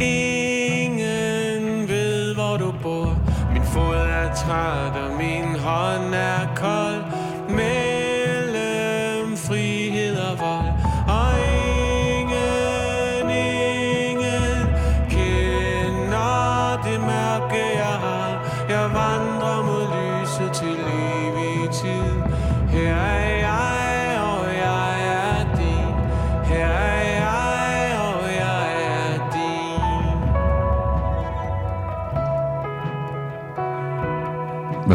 [0.00, 3.18] Ingen ved hvor du bor.
[3.52, 5.07] Min fod er træt og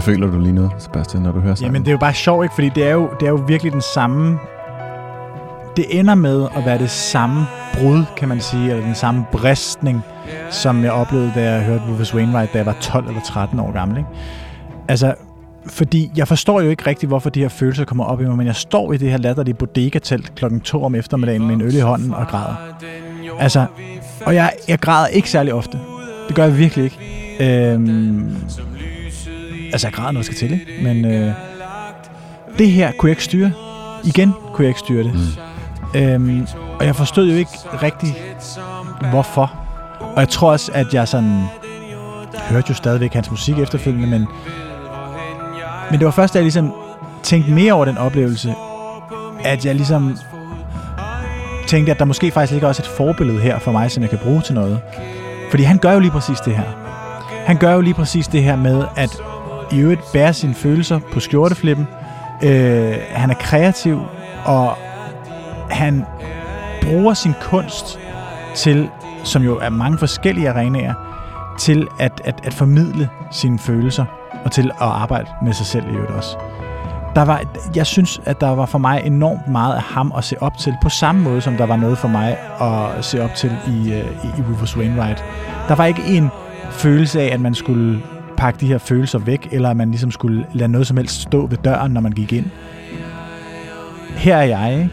[0.04, 1.74] føler du lige nu, Sebastian, når du hører sangen?
[1.74, 2.56] Jamen, det er jo bare sjovt, ikke?
[2.56, 4.40] Fordi det er, jo, det er jo virkelig den samme...
[5.78, 10.02] Det ender med at være det samme brud, kan man sige, eller den samme bristning,
[10.50, 13.72] som jeg oplevede, da jeg hørte Rufus Wainwright, da jeg var 12 eller 13 år
[13.72, 13.98] gammel.
[13.98, 14.10] Ikke?
[14.88, 15.14] Altså,
[15.68, 18.48] fordi jeg forstår jo ikke rigtigt, hvorfor de her følelser kommer op i mig, men
[18.48, 21.80] jeg står i det her latterlige bodega-telt klokken 2 om eftermiddagen med en øl i
[21.80, 22.56] hånden og græder.
[23.40, 23.66] Altså,
[24.26, 25.80] og jeg, jeg græder ikke særlig ofte.
[26.28, 26.98] Det gør jeg virkelig ikke.
[27.40, 28.36] Øhm,
[29.74, 30.66] altså, jeg græder, når jeg skal til, ikke?
[30.82, 31.34] Men øh,
[32.58, 33.52] det her kunne jeg ikke styre.
[34.04, 35.14] Igen kunne jeg ikke styre det.
[35.14, 36.00] Mm.
[36.00, 36.48] Øhm,
[36.80, 37.52] og jeg forstod jo ikke
[37.84, 38.16] rigtig,
[39.10, 39.54] hvorfor.
[40.00, 41.44] Og jeg tror også, at jeg sådan
[42.50, 44.28] hørte jo stadigvæk hans musik efterfølgende, men,
[45.92, 46.74] men det var først, da jeg ligesom
[47.24, 48.54] tænkte mere over den oplevelse,
[49.44, 50.18] at jeg ligesom
[51.68, 54.20] tænkte, at der måske faktisk ligger også et forbillede her for mig, som jeg kan
[54.20, 54.80] bruge til noget.
[55.50, 56.64] Fordi han gør jo lige præcis det her.
[57.46, 59.10] Han gør jo lige præcis det her med, at
[59.72, 61.88] i øvrigt bærer sine følelser på skjorteflippen.
[62.44, 64.02] Øh, han er kreativ,
[64.46, 64.78] og
[65.70, 66.06] han
[66.82, 68.00] bruger sin kunst
[68.56, 68.90] til,
[69.24, 70.94] som jo er mange forskellige arenaer,
[71.60, 74.06] til at, at, at formidle sine følelser,
[74.46, 76.38] og til at arbejde med sig selv i øvrigt også.
[77.16, 77.42] Der var,
[77.76, 80.76] jeg synes, at der var for mig enormt meget af ham at se op til,
[80.84, 83.94] på samme måde som der var noget for mig at se op til i,
[84.24, 85.24] i, i Rufus Wainwright.
[85.68, 86.30] Der var ikke en
[86.72, 88.02] følelse af, at man skulle
[88.38, 91.46] pakke de her følelser væk, eller at man ligesom skulle lade noget som helst stå
[91.46, 92.46] ved døren, når man gik ind.
[94.16, 94.90] Her er jeg, ikke?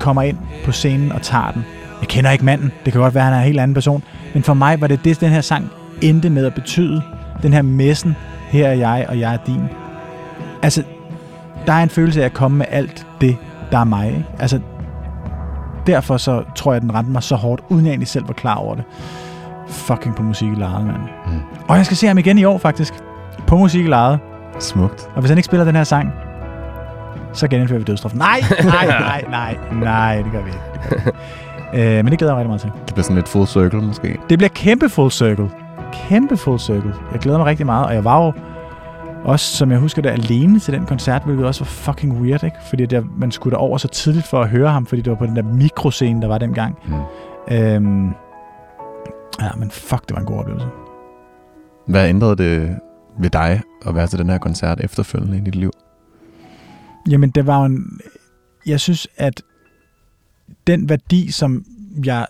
[0.00, 1.64] kommer ind på scenen og tager den.
[2.00, 4.02] Jeg kender ikke manden, det kan godt være, at han er en helt anden person,
[4.34, 5.70] men for mig var det det, den her sang
[6.02, 7.02] endte med at betyde.
[7.42, 8.16] Den her messen,
[8.48, 9.62] her er jeg, og jeg er din.
[10.62, 10.82] Altså,
[11.66, 13.36] der er en følelse af at komme med alt det,
[13.72, 14.06] der er mig.
[14.08, 14.24] Ikke?
[14.38, 14.60] Altså,
[15.86, 18.34] derfor så tror jeg, at den ramte mig så hårdt, uden jeg egentlig selv var
[18.34, 18.84] klar over det.
[19.72, 20.96] Fucking på musik i lejet, mand.
[21.26, 21.32] Mm.
[21.68, 22.94] Og jeg skal se ham igen i år, faktisk.
[23.46, 24.18] På musik i lejet.
[24.58, 25.08] Smukt.
[25.14, 26.12] Og hvis han ikke spiller den her sang,
[27.32, 28.18] så genindfører vi dødsstraffen.
[28.18, 30.60] Nej, nej, nej, nej, nej, det gør vi ikke.
[30.74, 31.10] Det gør
[31.72, 31.98] vi ikke.
[31.98, 32.86] øh, men det glæder jeg mig rigtig meget til.
[32.86, 34.18] Det bliver sådan lidt full circle, måske.
[34.28, 35.50] Det bliver kæmpe full circle.
[35.92, 36.94] Kæmpe full circle.
[37.12, 38.32] Jeg glæder mig rigtig meget, og jeg var jo
[39.24, 42.56] Også, som jeg husker det, alene til den koncert, hvilket også var fucking weird, ikke?
[42.68, 45.26] Fordi der, man skulle over så tidligt for at høre ham, fordi det var på
[45.26, 46.78] den der mikroscene, der var dengang.
[46.86, 47.54] Mm.
[47.56, 48.10] Øhm,
[49.40, 50.66] ja, men fuck, det var en god oplevelse.
[51.86, 52.78] Hvad ændrede det
[53.18, 55.70] ved dig at være til den her koncert efterfølgende i dit liv?
[57.10, 58.00] Jamen, det var en...
[58.66, 59.42] Jeg synes, at
[60.66, 61.64] den værdi, som
[62.04, 62.26] jeg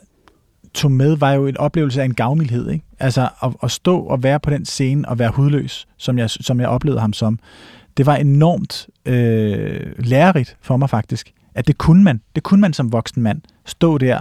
[0.75, 2.71] tog med, var jo en oplevelse af en gavmildhed.
[2.71, 2.85] Ikke?
[2.99, 6.61] Altså at, at stå og være på den scene og være hudløs, som jeg, som
[6.61, 7.39] jeg oplevede ham som.
[7.97, 11.33] Det var enormt øh, lærerigt for mig faktisk.
[11.55, 12.21] At det kunne man.
[12.35, 13.41] Det kunne man som voksen mand.
[13.65, 14.21] Stå der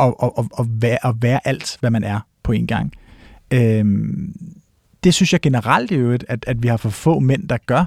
[0.00, 2.92] og, og, og, og, være, og være alt, hvad man er på en gang.
[3.50, 4.34] Øhm,
[5.04, 7.84] det synes jeg generelt i øvrigt, at, at vi har for få mænd, der gør.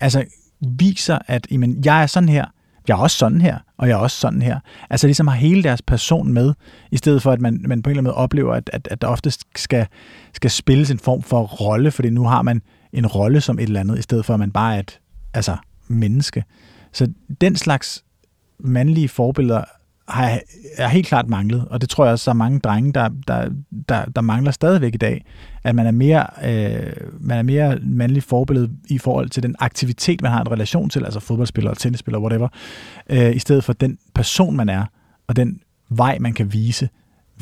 [0.00, 0.24] Altså
[0.60, 2.44] viser, at jamen, jeg er sådan her,
[2.88, 4.60] jeg er også sådan her, og jeg er også sådan her.
[4.90, 6.54] Altså ligesom har hele deres person med,
[6.90, 9.02] i stedet for at man, man på en eller anden måde oplever, at, at, at
[9.02, 9.86] der ofte skal,
[10.34, 13.80] skal spilles en form for rolle, fordi nu har man en rolle som et eller
[13.80, 15.00] andet, i stedet for at man bare er et
[15.34, 15.56] altså,
[15.88, 16.44] menneske.
[16.92, 18.04] Så den slags
[18.58, 19.64] mandlige forbilleder
[20.08, 20.40] har
[20.76, 23.50] er helt klart manglet, og det tror jeg også, der er mange drenge, der, der,
[23.88, 25.24] der, der mangler stadigvæk i dag,
[25.64, 30.22] at man er mere, øh, man er mere mandlig forbillede i forhold til den aktivitet,
[30.22, 32.48] man har en relation til, altså fodboldspiller, tennisspiller, whatever,
[33.10, 34.84] øh, i stedet for den person, man er,
[35.26, 36.88] og den vej, man kan vise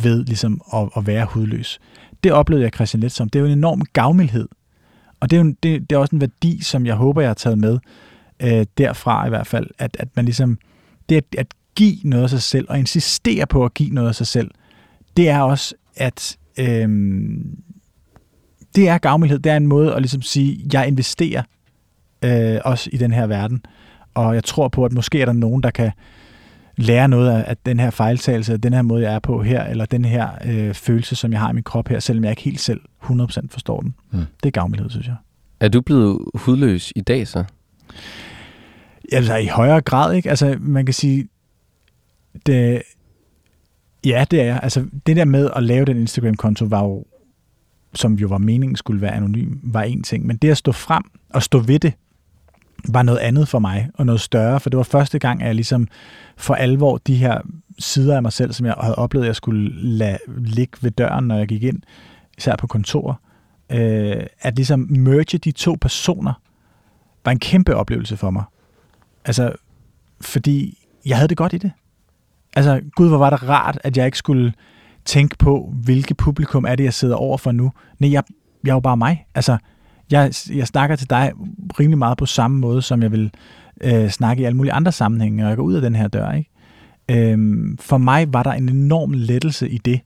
[0.02, 1.78] ved ligesom at, at være hudløs.
[2.24, 3.28] Det oplevede jeg Christian Let som.
[3.28, 4.48] Det er jo en enorm gavmildhed,
[5.20, 7.28] og det er, jo en, det, det er også en værdi, som jeg håber, jeg
[7.28, 7.78] har taget med
[8.42, 10.58] øh, derfra i hvert fald, at, at man ligesom,
[11.08, 14.14] det at, at give noget af sig selv, og insistere på at give noget af
[14.14, 14.50] sig selv,
[15.16, 17.58] det er også, at øhm,
[18.74, 19.38] det er gavmildhed.
[19.38, 21.42] Det er en måde at ligesom sige, jeg investerer
[22.24, 23.66] øh, også i den her verden,
[24.14, 25.90] og jeg tror på, at måske er der nogen, der kan
[26.76, 29.84] lære noget af, af den her fejltagelse, den her måde, jeg er på her, eller
[29.84, 32.60] den her øh, følelse, som jeg har i min krop her, selvom jeg ikke helt
[32.60, 33.94] selv 100% forstår den.
[34.12, 34.18] Mm.
[34.18, 35.16] Det er gavmildhed, synes jeg.
[35.60, 37.44] Er du blevet hudløs i dag så?
[39.12, 40.30] Altså i højere grad, ikke?
[40.30, 41.28] Altså man kan sige,
[42.46, 42.82] det,
[44.04, 44.60] ja, det er jeg.
[44.62, 47.04] Altså det der med at lave den Instagram-konto var jo,
[47.94, 50.26] som jo var meningen skulle være anonym, var en ting.
[50.26, 51.92] Men det at stå frem og stå ved det,
[52.88, 55.54] var noget andet for mig, og noget større, for det var første gang, at jeg
[55.54, 55.88] ligesom
[56.36, 57.40] for alvor de her
[57.78, 61.28] sider af mig selv, som jeg havde oplevet, at jeg skulle lade ligge ved døren,
[61.28, 61.82] når jeg gik ind,
[62.38, 63.20] især på kontor,
[63.72, 66.32] øh, at ligesom merge de to personer,
[67.24, 68.44] var en kæmpe oplevelse for mig.
[69.24, 69.52] Altså,
[70.20, 71.72] fordi jeg havde det godt i det.
[72.56, 74.52] Altså, gud, hvor var det rart, at jeg ikke skulle
[75.04, 77.72] tænke på, hvilket publikum er det, jeg sidder over for nu.
[77.98, 78.22] Nej, jeg,
[78.64, 79.26] jeg er jo bare mig.
[79.34, 79.56] Altså,
[80.10, 81.32] jeg, jeg snakker til dig
[81.80, 83.30] rimelig meget på samme måde, som jeg vil
[83.80, 86.32] øh, snakke i alle mulige andre sammenhænge, når jeg går ud af den her dør.
[86.32, 86.50] Ikke?
[87.08, 90.00] Øhm, for mig var der en enorm lettelse i det,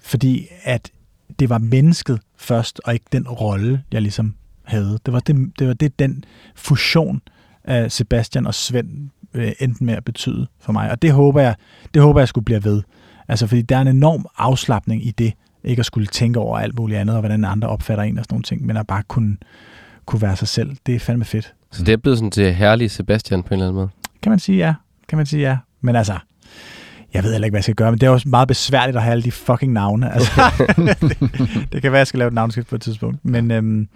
[0.00, 0.90] fordi at
[1.38, 4.34] det var mennesket først, og ikke den rolle, jeg ligesom
[4.64, 4.98] havde.
[5.06, 6.24] Det var, det, det var det, den
[6.54, 7.20] fusion
[7.64, 10.90] af Sebastian og Svend øh, endte med at betyde for mig.
[10.90, 11.54] Og det håber jeg,
[11.94, 12.82] det håber jeg skulle blive ved.
[13.28, 15.32] Altså, fordi der er en enorm afslappning i det,
[15.64, 18.34] ikke at skulle tænke over alt muligt andet, og hvordan andre opfatter en og sådan
[18.34, 19.36] nogle ting, men at bare kunne,
[20.06, 20.76] kunne være sig selv.
[20.86, 21.54] Det er fandme fedt.
[21.70, 23.88] Så det er blevet sådan til herlig Sebastian på en eller anden måde?
[24.22, 24.74] Kan man sige ja?
[25.08, 25.56] Kan man sige ja?
[25.80, 26.18] Men altså,
[27.14, 29.02] jeg ved heller ikke, hvad jeg skal gøre, men det er også meget besværligt at
[29.02, 30.12] have alle de fucking navne.
[30.12, 30.30] Altså,
[30.68, 31.18] det,
[31.72, 33.24] det kan være, at jeg skal lave et navnskift på et tidspunkt.
[33.24, 33.88] Men øhm,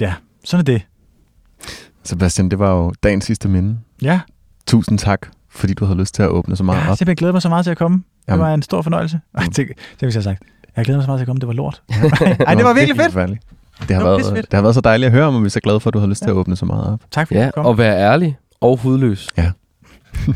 [0.00, 0.82] ja, sådan er det.
[2.04, 3.78] Sebastian, det var jo dagens sidste minde.
[4.02, 4.20] Ja,
[4.66, 6.98] Tusind tak, fordi du havde lyst til at åbne så meget jeg har op.
[6.98, 7.96] simpelthen glædet mig så meget til at komme.
[7.96, 8.40] Det Jamen.
[8.40, 9.20] var en stor fornøjelse.
[9.34, 9.66] Ej, det, det
[10.00, 10.42] hvis jeg sagt.
[10.76, 11.82] Jeg glæder mig så meget til at komme, det var lort.
[12.46, 13.12] Ej, Nå, det var virkelig fedt.
[13.12, 13.42] forfærdeligt.
[13.88, 15.46] Det har, Det var været, det har været så dejligt at høre om, og vi
[15.46, 17.00] er så glade for, at du har lyst til at åbne så meget op.
[17.10, 17.66] Tak fordi Ja, du kom.
[17.66, 19.28] og være ærlig og hudløs.
[19.38, 19.50] Ja.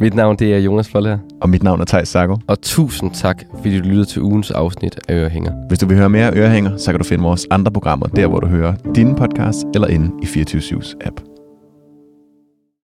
[0.00, 2.36] Mit navn det er Jonas Folher, Og mit navn er Thijs Sago.
[2.48, 5.52] og tusind tak, fordi du lyttede til ugens afsnit af Ørehænger.
[5.68, 8.40] Hvis du vil høre mere Ørehænger, så kan du finde vores andre programmer, der hvor
[8.40, 11.20] du hører dine podcasts, eller inde i 24 app.